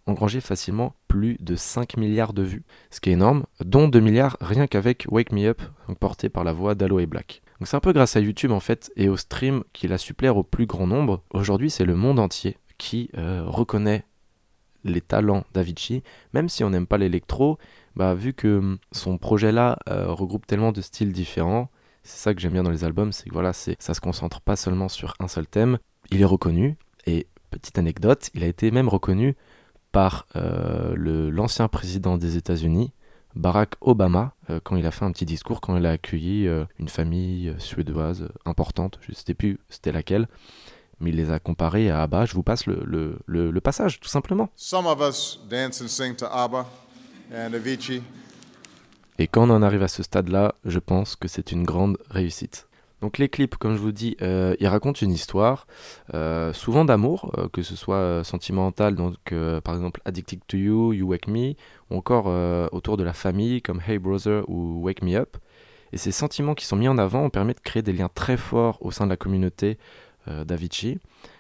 engranger 0.06 0.40
facilement 0.40 0.94
plus 1.08 1.38
de 1.40 1.56
5 1.56 1.98
milliards 1.98 2.34
de 2.34 2.44
vues, 2.44 2.64
ce 2.92 3.00
qui 3.02 3.10
est 3.10 3.14
énorme, 3.14 3.46
dont 3.64 3.88
2 3.88 4.00
milliards 4.00 4.38
rien 4.40 4.68
qu'avec 4.68 5.06
Wake 5.10 5.32
Me 5.32 5.48
Up, 5.48 5.62
porté 6.00 6.30
par 6.30 6.44
la 6.44 6.54
voix 6.54 6.76
d'Aloe 6.76 7.08
Black. 7.08 7.42
Donc 7.60 7.68
c'est 7.68 7.78
un 7.78 7.82
peu 7.82 7.94
grâce 7.94 8.16
à 8.16 8.20
YouTube 8.20 8.52
en 8.52 8.60
fait 8.60 8.92
et 8.98 9.08
au 9.08 9.18
stream 9.18 9.64
qu'il 9.74 9.94
a 9.94 9.98
su 9.98 10.14
au 10.28 10.44
plus 10.44 10.66
grand 10.66 10.88
nombre. 10.88 11.24
Aujourd'hui 11.32 11.70
c'est 11.70 11.86
le 11.86 11.96
monde 11.96 12.20
entier 12.20 12.58
qui 12.78 13.10
reconnaît 13.16 14.04
les 14.84 15.02
talents 15.02 15.46
d'Avicii, 15.54 16.04
même 16.34 16.50
si 16.50 16.64
on 16.64 16.70
n'aime 16.70 16.86
pas 16.86 16.98
l'électro, 16.98 17.58
bah, 17.96 18.14
vu 18.14 18.34
que 18.34 18.58
hum, 18.60 18.78
son 18.92 19.18
projet-là 19.18 19.78
euh, 19.90 20.12
regroupe 20.12 20.46
tellement 20.46 20.72
de 20.72 20.82
styles 20.82 21.12
différents, 21.12 21.70
c'est 22.04 22.18
ça 22.18 22.34
que 22.34 22.42
j'aime 22.42 22.54
bien 22.54 22.64
dans 22.64 22.72
les 22.72 22.84
albums, 22.84 23.12
c'est 23.12 23.30
que 23.30 23.34
voilà, 23.34 23.54
c'est, 23.54 23.76
ça 23.80 23.94
se 23.94 24.02
concentre 24.02 24.42
pas 24.42 24.56
seulement 24.56 24.90
sur 24.90 25.16
un 25.20 25.28
seul 25.28 25.48
thème. 25.48 25.80
Il 26.12 26.22
est 26.22 26.26
reconnu, 26.26 26.78
et 27.08 27.28
petite 27.50 27.78
anecdote, 27.78 28.30
il 28.34 28.44
a 28.44 28.48
été 28.48 28.70
même 28.72 28.90
reconnu 28.90 29.36
par 29.92 30.28
euh, 30.36 30.94
le, 30.96 31.30
l'ancien 31.30 31.68
président 31.68 32.18
des 32.18 32.38
États-Unis, 32.38 32.92
Barack 33.34 33.76
Obama, 33.82 34.34
euh, 34.50 34.60
quand 34.64 34.76
il 34.76 34.86
a 34.86 34.92
fait 34.92 35.06
un 35.06 35.12
petit 35.12 35.26
discours, 35.26 35.62
quand 35.62 35.76
il 35.78 35.86
a 35.86 35.92
accueilli 35.92 36.50
une 36.80 36.90
famille 36.90 37.56
suédoise 37.58 38.28
importante, 38.46 39.00
je 39.02 39.12
ne 39.12 39.16
sais 39.16 39.34
plus 39.34 39.60
c'était 39.70 39.92
laquelle, 39.92 40.28
mais 41.00 41.10
il 41.10 41.16
les 41.16 41.32
a 41.32 41.40
comparés 41.40 41.90
à 41.90 42.04
ABBA. 42.04 42.26
Je 42.26 42.34
vous 42.34 42.44
passe 42.44 42.66
le, 42.66 42.84
le, 42.86 43.52
le, 43.52 43.62
passage, 43.62 44.00
tout 44.00 44.08
simplement. 44.08 44.50
Some 44.56 44.86
of 44.86 45.02
us 45.02 45.40
dance 45.50 45.82
and 45.82 45.88
sing 45.88 46.16
to 46.16 46.26
ABBA. 46.26 46.66
Et 49.18 49.28
quand 49.28 49.50
on 49.50 49.54
en 49.54 49.62
arrive 49.62 49.84
à 49.84 49.88
ce 49.88 50.04
stade-là, 50.04 50.56
je 50.66 50.80
pense 50.80 51.16
que 51.16 51.28
c'est 51.28 51.52
une 51.52 51.64
grande 51.64 51.98
réussite. 52.10 52.68
Donc 53.02 53.18
les 53.18 53.30
clips, 53.30 53.56
comme 53.56 53.76
je 53.76 53.82
vous 53.82 53.92
dis, 53.92 54.16
euh, 54.22 54.56
ils 54.60 54.68
racontent 54.68 55.00
une 55.02 55.12
histoire, 55.12 55.68
euh, 56.14 56.54
souvent 56.54 56.86
d'amour, 56.86 57.32
euh, 57.38 57.48
que 57.50 57.62
ce 57.62 57.76
soit 57.76 58.24
sentimental, 58.24 58.96
donc 58.96 59.18
par 59.64 59.76
exemple 59.76 60.02
Addicted 60.06 60.40
to 60.48 60.58
You, 60.58 60.94
You 60.94 61.08
Wake 61.08 61.28
Me, 61.28 61.54
ou 61.90 61.98
encore 61.98 62.28
autour 62.74 62.98
de 62.98 63.04
la 63.04 63.14
famille, 63.14 63.62
comme 63.62 63.82
Hey 63.86 64.00
Brother 64.00 64.44
ou 64.50 64.82
Wake 64.82 65.02
Me 65.02 65.16
Up. 65.16 65.38
Et 65.94 65.98
ces 65.98 66.12
sentiments 66.12 66.56
qui 66.56 66.66
sont 66.66 66.76
mis 66.76 66.88
en 66.88 66.98
avant 66.98 67.24
ont 67.24 67.30
permis 67.30 67.54
de 67.54 67.60
créer 67.60 67.84
des 67.84 67.94
liens 67.94 68.10
très 68.14 68.38
forts 68.38 68.78
au 68.82 68.92
sein 68.92 69.06
de 69.06 69.12
la 69.12 69.18
communauté 69.18 69.78
d'Avicii, 70.28 70.98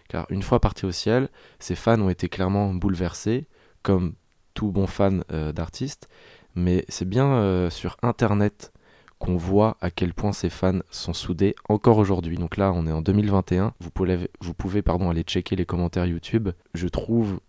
car 0.07 0.27
une 0.29 0.43
fois 0.43 0.59
parti 0.59 0.85
au 0.85 0.91
ciel, 0.91 1.29
ses 1.59 1.75
fans 1.75 1.99
ont 1.99 2.09
été 2.09 2.29
clairement 2.29 2.73
bouleversés, 2.73 3.47
comme 3.81 4.13
tout 4.55 4.71
bon 4.71 4.87
fan 4.87 5.23
euh, 5.31 5.51
d'artistes, 5.51 6.09
mais 6.55 6.85
c'est 6.89 7.07
bien 7.07 7.27
euh, 7.33 7.69
sur 7.69 7.97
Internet 8.01 8.73
qu'on 9.19 9.37
voit 9.37 9.77
à 9.81 9.91
quel 9.91 10.13
point 10.13 10.31
ces 10.31 10.49
fans 10.49 10.79
sont 10.89 11.13
soudés 11.13 11.55
encore 11.69 11.99
aujourd'hui. 11.99 12.37
Donc 12.37 12.57
là, 12.57 12.73
on 12.73 12.87
est 12.87 12.91
en 12.91 13.01
2021. 13.01 13.73
Vous 13.79 13.91
pouvez, 13.91 14.29
vous 14.41 14.53
pouvez 14.53 14.81
pardon, 14.81 15.09
aller 15.09 15.21
checker 15.21 15.55
les 15.55 15.65
commentaires 15.65 16.05
YouTube. 16.05 16.49
Je 16.73 16.87
trouve 16.87 17.39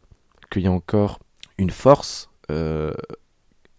qu'il 0.51 0.63
y 0.63 0.67
a 0.67 0.73
encore 0.73 1.19
une 1.59 1.71
force. 1.71 2.31
Euh, 2.51 2.93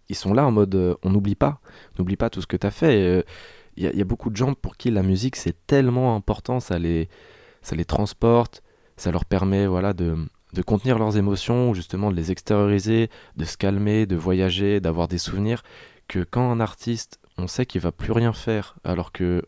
ils 0.08 0.16
sont 0.16 0.34
là 0.34 0.46
en 0.46 0.50
mode 0.50 0.98
on 1.02 1.10
n'oublie 1.10 1.34
pas. 1.34 1.60
N'oublie 1.98 2.16
pas 2.16 2.30
tout 2.30 2.42
ce 2.42 2.46
que 2.46 2.56
tu 2.56 2.66
as 2.66 2.70
fait. 2.70 3.24
Il 3.76 3.86
y, 3.86 3.96
y, 3.96 4.02
a 4.02 4.04
beaucoup 4.04 4.30
de 4.30 4.36
gens 4.36 4.54
pour 4.54 4.76
qui 4.76 4.90
la 4.90 5.02
musique 5.02 5.36
c'est 5.36 5.66
tellement 5.66 6.14
important. 6.14 6.60
Ça 6.60 6.78
les, 6.78 7.08
ça 7.62 7.76
les 7.76 7.84
transporte. 7.84 8.62
Ça 8.96 9.12
leur 9.12 9.24
permet 9.24 9.66
voilà, 9.66 9.92
de, 9.92 10.16
de 10.52 10.62
contenir 10.62 10.98
leurs 10.98 11.16
émotions, 11.16 11.74
justement 11.74 12.10
de 12.10 12.16
les 12.16 12.30
extérioriser, 12.30 13.10
de 13.36 13.44
se 13.44 13.56
calmer, 13.56 14.06
de 14.06 14.16
voyager, 14.16 14.80
d'avoir 14.80 15.08
des 15.08 15.18
souvenirs, 15.18 15.62
que 16.08 16.20
quand 16.20 16.50
un 16.50 16.60
artiste, 16.60 17.18
on 17.36 17.46
sait 17.46 17.66
qu'il 17.66 17.80
va 17.80 17.92
plus 17.92 18.12
rien 18.12 18.32
faire, 18.32 18.76
alors 18.84 19.12
que 19.12 19.42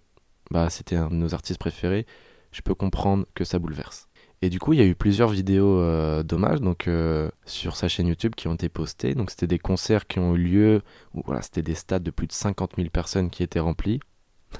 bah, 0.50 0.68
c'était 0.70 0.96
un 0.96 1.08
de 1.08 1.14
nos 1.14 1.34
artistes 1.34 1.60
préférés, 1.60 2.06
je 2.52 2.60
peux 2.62 2.74
comprendre 2.74 3.26
que 3.34 3.44
ça 3.44 3.58
bouleverse. 3.58 4.08
Et 4.42 4.48
du 4.48 4.58
coup, 4.58 4.72
il 4.72 4.78
y 4.78 4.82
a 4.82 4.86
eu 4.86 4.94
plusieurs 4.94 5.28
vidéos 5.28 5.80
euh, 5.80 6.22
d'hommage 6.22 6.60
euh, 6.88 7.30
sur 7.44 7.76
sa 7.76 7.88
chaîne 7.88 8.06
YouTube 8.06 8.34
qui 8.34 8.48
ont 8.48 8.54
été 8.54 8.70
postées. 8.70 9.14
Donc 9.14 9.30
c'était 9.30 9.46
des 9.46 9.58
concerts 9.58 10.06
qui 10.06 10.18
ont 10.18 10.34
eu 10.34 10.38
lieu 10.38 10.82
où 11.14 11.22
voilà, 11.26 11.42
c'était 11.42 11.62
des 11.62 11.74
stades 11.74 12.02
de 12.02 12.10
plus 12.10 12.26
de 12.26 12.32
50 12.32 12.72
000 12.76 12.88
personnes 12.88 13.28
qui 13.28 13.42
étaient 13.42 13.60
remplis. 13.60 14.00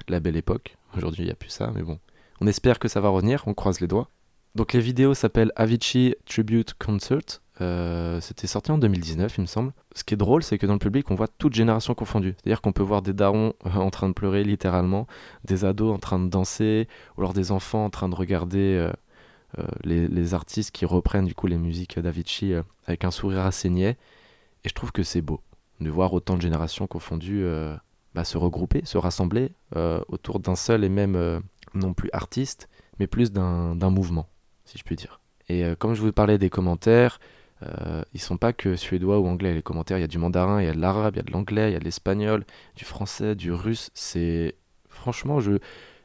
La 0.09 0.20
belle 0.20 0.37
époque. 0.37 0.76
Aujourd'hui, 0.96 1.22
il 1.22 1.26
n'y 1.26 1.33
a 1.33 1.37
plus 1.37 1.48
ça, 1.48 1.72
mais 1.74 1.83
bon. 1.83 1.98
On 2.40 2.46
espère 2.46 2.79
que 2.79 2.88
ça 2.88 3.00
va 3.00 3.09
revenir, 3.09 3.44
on 3.46 3.55
croise 3.55 3.81
les 3.81 3.87
doigts. 3.87 4.09
Donc 4.56 4.72
les 4.72 4.80
vidéos 4.80 5.14
s'appellent 5.14 5.52
Avicii 5.54 6.16
Tribute 6.26 6.74
Concert. 6.74 7.40
Euh, 7.60 8.20
c'était 8.20 8.46
sorti 8.46 8.72
en 8.72 8.78
2019, 8.78 9.36
il 9.38 9.42
me 9.42 9.46
semble. 9.46 9.72
Ce 9.94 10.02
qui 10.02 10.14
est 10.14 10.16
drôle, 10.16 10.42
c'est 10.42 10.58
que 10.58 10.66
dans 10.66 10.72
le 10.72 10.78
public, 10.78 11.10
on 11.10 11.14
voit 11.14 11.28
toute 11.28 11.54
génération 11.54 11.94
confondue. 11.94 12.34
C'est-à-dire 12.36 12.60
qu'on 12.60 12.72
peut 12.72 12.82
voir 12.82 13.02
des 13.02 13.12
darons 13.12 13.52
euh, 13.66 13.70
en 13.70 13.90
train 13.90 14.08
de 14.08 14.14
pleurer 14.14 14.42
littéralement, 14.42 15.06
des 15.44 15.64
ados 15.64 15.94
en 15.94 15.98
train 15.98 16.18
de 16.18 16.28
danser, 16.28 16.88
ou 17.16 17.20
alors 17.20 17.32
des 17.32 17.52
enfants 17.52 17.84
en 17.84 17.90
train 17.90 18.08
de 18.08 18.14
regarder 18.16 18.88
euh, 19.58 19.64
les, 19.84 20.34
artistes 20.34 20.72
qui 20.72 20.84
reprennent 20.84 21.26
du 21.26 21.34
coup 21.34 21.46
les 21.46 21.58
musiques 21.58 21.98
d'Avicii 21.98 22.54
avec 22.86 23.04
un 23.04 23.10
sourire 23.10 23.48
niais. 23.66 23.96
Et 24.64 24.68
je 24.68 24.74
trouve 24.74 24.90
que 24.90 25.02
c'est 25.02 25.22
beau 25.22 25.40
de 25.80 25.90
voir 25.90 26.12
autant 26.12 26.36
de 26.36 26.42
générations 26.42 26.86
confondues 26.86 27.44
bah, 28.14 28.24
se 28.24 28.38
regrouper, 28.38 28.82
se 28.84 28.96
rassembler 28.96 29.52
autour 30.08 30.38
d'un 30.38 30.54
seul 30.54 30.84
et 30.84 30.88
même 30.88 31.42
non 31.74 31.94
plus 31.94 32.10
artiste, 32.12 32.68
mais 33.00 33.06
plus 33.06 33.32
d'un 33.32 33.90
mouvement 33.90 34.28
si 34.70 34.78
je 34.78 34.85
puis 34.85 34.96
dire. 34.96 35.20
Et 35.48 35.64
euh, 35.64 35.74
comme 35.74 35.94
je 35.94 36.00
vous 36.00 36.12
parlais 36.12 36.38
des 36.38 36.50
commentaires, 36.50 37.18
euh, 37.62 38.02
ils 38.14 38.20
sont 38.20 38.37
pas 38.37 38.52
que 38.52 38.76
suédois 38.76 39.18
ou 39.18 39.26
anglais. 39.26 39.54
Les 39.54 39.62
commentaires, 39.62 39.98
il 39.98 40.02
y 40.02 40.04
a 40.04 40.09
du 40.09 40.18
mandarin, 40.18 40.61
il 40.62 40.66
y 40.66 40.68
a 40.68 40.72
de 40.72 40.80
l'arabe, 40.80 41.14
il 41.14 41.18
y 41.18 41.20
a 41.20 41.24
de 41.24 41.33
l'anglais, 41.33 41.70
il 41.70 41.72
y 41.72 41.76
a 41.76 41.78
de 41.78 41.85
l'espagnol, 41.85 42.44
du 42.76 42.85
français, 42.85 43.35
du 43.35 43.52
russe. 43.52 43.90
C'est 43.94 44.54
franchement, 44.88 45.40
je, 45.40 45.59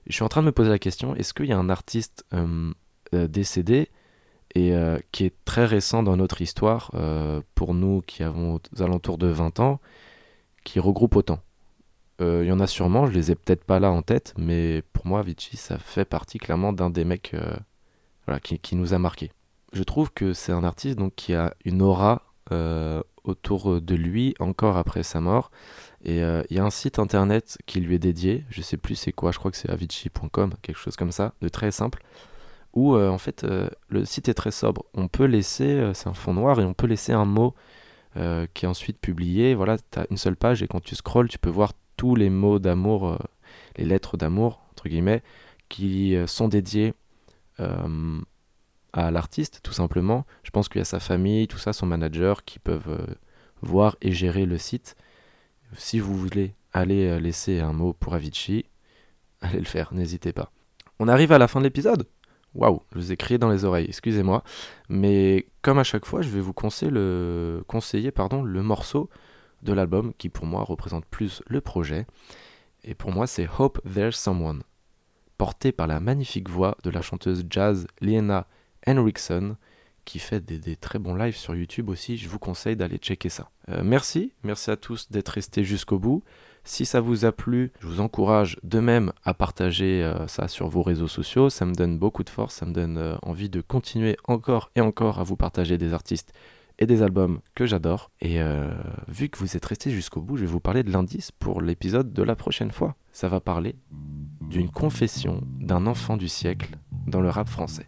suis 0.09 0.23
en 0.23 0.29
train 0.29 0.41
de 0.41 0.47
me 0.47 0.51
poser 0.51 0.69
la 0.69 0.79
question 0.79 1.15
est-ce 1.15 1.33
qu'il 1.33 1.45
y 1.45 1.53
a 1.53 1.57
un 1.57 1.69
artiste 1.69 2.25
euh, 2.33 2.71
euh, 3.13 3.27
décédé 3.27 3.89
et 4.57 4.73
qui 5.11 5.25
est 5.25 5.33
très 5.43 5.65
récent 5.65 6.01
dans 6.01 6.15
notre 6.15 6.41
histoire, 6.41 6.89
pour 7.55 7.73
nous 7.73 8.01
qui 8.07 8.23
avons 8.23 8.55
aux 8.55 8.81
alentours 8.81 9.17
de 9.17 9.27
20 9.27 9.59
ans, 9.59 9.81
qui 10.63 10.79
regroupe 10.79 11.17
autant? 11.17 11.41
Il 12.21 12.45
y 12.45 12.51
en 12.53 12.61
a 12.61 12.67
sûrement, 12.67 13.05
je 13.05 13.11
les 13.11 13.31
ai 13.31 13.35
peut-être 13.35 13.65
pas 13.65 13.81
là 13.81 13.91
en 13.91 14.01
tête, 14.01 14.33
mais 14.37 14.81
pour 14.93 15.07
moi, 15.07 15.19
Avicii, 15.19 15.57
ça 15.57 15.77
fait 15.77 16.05
partie 16.05 16.37
clairement 16.37 16.71
d'un 16.71 16.89
des 16.89 17.03
mecs 17.03 17.35
qui, 18.61 18.75
nous 18.75 18.93
a 18.93 18.99
marqué. 18.99 19.31
Je 19.73 19.83
trouve 19.83 20.11
que 20.11 20.33
c'est 20.33 20.51
un 20.51 20.63
artiste 20.63 20.97
donc, 20.97 21.13
qui 21.15 21.33
a 21.33 21.53
une 21.65 21.81
aura 21.81 22.23
euh, 22.51 23.01
autour 23.23 23.81
de 23.81 23.95
lui 23.95 24.35
encore 24.39 24.77
après 24.77 25.03
sa 25.03 25.19
mort. 25.19 25.51
Et 26.03 26.23
euh, 26.23 26.43
il 26.49 26.57
y 26.57 26.59
a 26.59 26.63
un 26.63 26.69
site 26.69 26.99
internet 26.99 27.57
qui 27.65 27.79
lui 27.79 27.95
est 27.95 27.99
dédié, 27.99 28.45
je 28.49 28.61
sais 28.61 28.77
plus 28.77 28.95
c'est 28.95 29.11
quoi, 29.11 29.31
je 29.31 29.39
crois 29.39 29.49
que 29.49 29.57
c'est 29.57 29.69
avicii.com, 29.69 30.53
quelque 30.61 30.77
chose 30.77 30.95
comme 30.95 31.11
ça, 31.11 31.33
de 31.41 31.49
très 31.49 31.71
simple, 31.71 32.03
où 32.73 32.95
euh, 32.95 33.09
en 33.09 33.17
fait 33.17 33.45
le 33.89 34.05
site 34.05 34.29
est 34.29 34.35
très 34.35 34.51
sobre. 34.51 34.85
On 34.93 35.07
peut 35.07 35.25
laisser, 35.25 35.91
c'est 35.93 36.07
un 36.07 36.13
fond 36.13 36.33
noir, 36.33 36.59
et 36.59 36.65
on 36.65 36.75
peut 36.75 36.87
laisser 36.87 37.13
un 37.13 37.25
mot 37.25 37.55
qui 38.15 38.65
est 38.65 38.67
ensuite 38.69 38.99
publié. 38.99 39.55
Voilà, 39.55 39.77
tu 39.77 39.99
as 39.99 40.05
une 40.09 40.17
seule 40.17 40.37
page 40.37 40.63
et 40.63 40.67
quand 40.67 40.81
tu 40.81 40.95
scrolles, 40.95 41.27
tu 41.27 41.39
peux 41.39 41.49
voir 41.49 41.73
tous 41.97 42.15
les 42.15 42.29
mots 42.29 42.59
d'amour, 42.59 43.17
les 43.75 43.85
lettres 43.85 44.15
d'amour, 44.15 44.61
entre 44.71 44.87
guillemets, 44.87 45.21
qui 45.67 46.15
sont 46.27 46.47
dédiées 46.47 46.93
euh, 47.59 48.21
à 48.93 49.11
l'artiste, 49.11 49.59
tout 49.63 49.73
simplement. 49.73 50.25
Je 50.43 50.51
pense 50.51 50.69
qu'il 50.69 50.79
y 50.79 50.81
a 50.81 50.85
sa 50.85 50.99
famille, 50.99 51.47
tout 51.47 51.57
ça, 51.57 51.73
son 51.73 51.85
manager, 51.85 52.45
qui 52.45 52.59
peuvent 52.59 52.89
euh, 52.89 53.13
voir 53.61 53.97
et 54.01 54.11
gérer 54.11 54.45
le 54.45 54.57
site. 54.57 54.95
Si 55.77 55.99
vous 55.99 56.15
voulez 56.15 56.55
aller 56.73 57.07
euh, 57.07 57.19
laisser 57.19 57.59
un 57.59 57.73
mot 57.73 57.93
pour 57.93 58.13
Avicii, 58.13 58.65
allez 59.41 59.59
le 59.59 59.65
faire, 59.65 59.93
n'hésitez 59.93 60.33
pas. 60.33 60.51
On 60.99 61.07
arrive 61.07 61.31
à 61.31 61.37
la 61.37 61.47
fin 61.47 61.59
de 61.59 61.65
l'épisode? 61.65 62.07
Waouh, 62.53 62.81
je 62.93 62.99
vous 62.99 63.11
ai 63.11 63.17
crié 63.17 63.37
dans 63.37 63.49
les 63.49 63.65
oreilles, 63.65 63.87
excusez-moi. 63.87 64.41
Mais 64.87 65.47
comme 65.61 65.77
à 65.77 65.83
chaque 65.83 66.05
fois, 66.05 66.21
je 66.21 66.29
vais 66.29 66.39
vous 66.39 66.53
conseiller 66.53 66.89
le, 66.89 67.63
conseiller, 67.67 68.11
pardon, 68.11 68.43
le 68.43 68.63
morceau 68.63 69.09
de 69.61 69.73
l'album 69.73 70.13
qui 70.17 70.29
pour 70.29 70.45
moi 70.45 70.63
représente 70.63 71.05
plus 71.05 71.43
le 71.47 71.59
projet. 71.59 72.07
Et 72.85 72.93
pour 72.93 73.11
moi, 73.11 73.27
c'est 73.27 73.49
Hope 73.59 73.81
There's 73.93 74.15
Someone, 74.15 74.63
porté 75.37 75.71
par 75.71 75.87
la 75.87 75.99
magnifique 75.99 76.49
voix 76.49 76.77
de 76.83 76.89
la 76.89 77.01
chanteuse 77.01 77.45
jazz 77.49 77.87
Lena 78.01 78.47
Henriksen, 78.87 79.55
qui 80.05 80.19
fait 80.19 80.39
des, 80.39 80.59
des 80.59 80.75
très 80.75 80.99
bons 80.99 81.15
lives 81.15 81.35
sur 81.35 81.55
YouTube 81.55 81.89
aussi. 81.89 82.17
Je 82.17 82.29
vous 82.29 82.39
conseille 82.39 82.75
d'aller 82.75 82.97
checker 82.97 83.29
ça. 83.29 83.49
Euh, 83.69 83.81
merci, 83.83 84.31
merci 84.43 84.71
à 84.71 84.77
tous 84.77 85.11
d'être 85.11 85.29
restés 85.29 85.63
jusqu'au 85.63 85.99
bout. 85.99 86.23
Si 86.63 86.85
ça 86.85 86.99
vous 86.99 87.25
a 87.25 87.31
plu, 87.31 87.71
je 87.79 87.87
vous 87.87 88.01
encourage 88.01 88.57
de 88.63 88.79
même 88.79 89.11
à 89.23 89.33
partager 89.33 90.03
euh, 90.03 90.27
ça 90.27 90.47
sur 90.47 90.67
vos 90.67 90.81
réseaux 90.81 91.07
sociaux. 91.07 91.49
Ça 91.49 91.65
me 91.65 91.73
donne 91.73 91.99
beaucoup 91.99 92.23
de 92.23 92.29
force, 92.29 92.55
ça 92.55 92.65
me 92.65 92.73
donne 92.73 92.97
euh, 92.97 93.15
envie 93.21 93.49
de 93.49 93.61
continuer 93.61 94.17
encore 94.27 94.71
et 94.75 94.81
encore 94.81 95.19
à 95.19 95.23
vous 95.23 95.35
partager 95.35 95.77
des 95.77 95.93
artistes 95.93 96.33
et 96.79 96.85
des 96.85 97.01
albums 97.01 97.39
que 97.53 97.65
j'adore. 97.65 98.11
Et 98.21 98.41
euh, 98.41 98.69
vu 99.07 99.29
que 99.29 99.37
vous 99.39 99.55
êtes 99.55 99.65
restés 99.65 99.91
jusqu'au 99.91 100.21
bout, 100.21 100.37
je 100.37 100.41
vais 100.45 100.51
vous 100.51 100.59
parler 100.59 100.83
de 100.83 100.91
l'indice 100.91 101.31
pour 101.31 101.61
l'épisode 101.61 102.13
de 102.13 102.23
la 102.23 102.35
prochaine 102.35 102.71
fois. 102.71 102.95
Ça 103.11 103.29
va 103.29 103.39
parler 103.39 103.75
d'une 104.41 104.69
confession 104.69 105.41
d'un 105.59 105.87
enfant 105.87 106.17
du 106.17 106.27
siècle 106.27 106.77
dans 107.07 107.21
le 107.21 107.29
rap 107.29 107.47
français. 107.47 107.87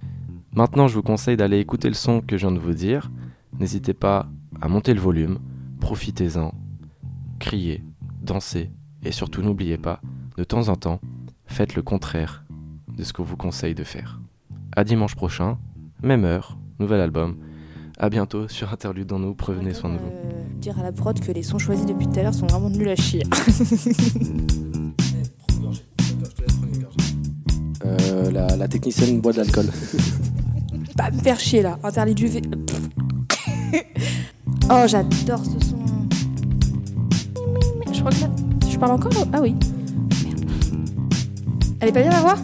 Maintenant, 0.54 0.88
je 0.88 0.96
vous 0.96 1.04
conseille 1.04 1.38
d'aller 1.38 1.60
écouter 1.60 1.88
le 1.88 1.94
son 1.94 2.22
que 2.22 2.38
je 2.38 2.48
viens 2.48 2.56
de 2.56 2.60
vous 2.60 2.74
dire. 2.74 3.12
N'hésitez 3.60 3.94
pas 3.94 4.30
à 4.62 4.68
monter 4.68 4.94
le 4.94 5.00
volume, 5.00 5.40
profitez-en, 5.80 6.54
criez, 7.40 7.84
dansez 8.22 8.72
et 9.04 9.12
surtout 9.12 9.42
n'oubliez 9.42 9.78
pas, 9.78 10.02
de 10.38 10.44
temps 10.44 10.70
en 10.70 10.76
temps, 10.76 11.00
faites 11.46 11.76
le 11.76 11.82
contraire 11.82 12.44
de 12.96 13.04
ce 13.04 13.14
qu'on 13.14 13.24
vous 13.24 13.38
conseille 13.38 13.76
de 13.76 13.84
faire. 13.84 14.20
À 14.76 14.84
dimanche 14.84 15.16
prochain, 15.16 15.58
même 16.02 16.26
heure, 16.26 16.58
nouvel 16.80 17.02
album. 17.02 17.38
À 18.00 18.10
bientôt 18.10 18.48
sur 18.48 18.72
Interlude 18.72 19.08
dans 19.08 19.18
nous, 19.18 19.34
prenez 19.34 19.74
soin 19.74 19.90
de 19.90 19.98
vous. 19.98 20.06
Euh, 20.06 20.44
dire 20.62 20.78
à 20.80 20.84
la 20.84 20.92
prod 20.92 21.20
que 21.20 21.32
les 21.32 21.42
sons 21.42 21.58
choisis 21.58 21.84
depuis 21.84 22.08
tout 22.08 22.20
à 22.20 22.24
l'heure 22.24 22.34
sont 22.34 22.46
vraiment 22.46 22.70
nuls 22.70 22.90
à 22.90 22.96
chier. 22.96 23.24
Euh, 27.86 28.32
la, 28.32 28.48
la 28.58 28.68
technicienne 28.68 29.22
boit 29.22 29.32
de 29.32 29.38
l'alcool. 29.38 29.68
Pas 30.98 31.10
me 31.10 31.20
faire 31.20 31.40
chier 31.40 31.62
là, 31.62 31.80
interdit 31.84 32.16
du 32.16 32.28
V. 32.28 32.42
oh, 34.70 34.84
j'adore 34.88 35.46
ce 35.46 35.68
son. 35.68 35.78
Je 37.94 38.00
crois 38.00 38.12
que 38.12 38.22
là. 38.22 38.30
Je 38.70 38.78
parle 38.78 38.92
encore? 38.92 39.12
Ah 39.32 39.40
oui. 39.42 39.56
Merde. 40.26 40.52
Elle 41.80 41.90
est 41.90 41.94
pas 41.94 42.02
bien 42.02 42.12
la 42.12 42.20
voix? 42.20 42.36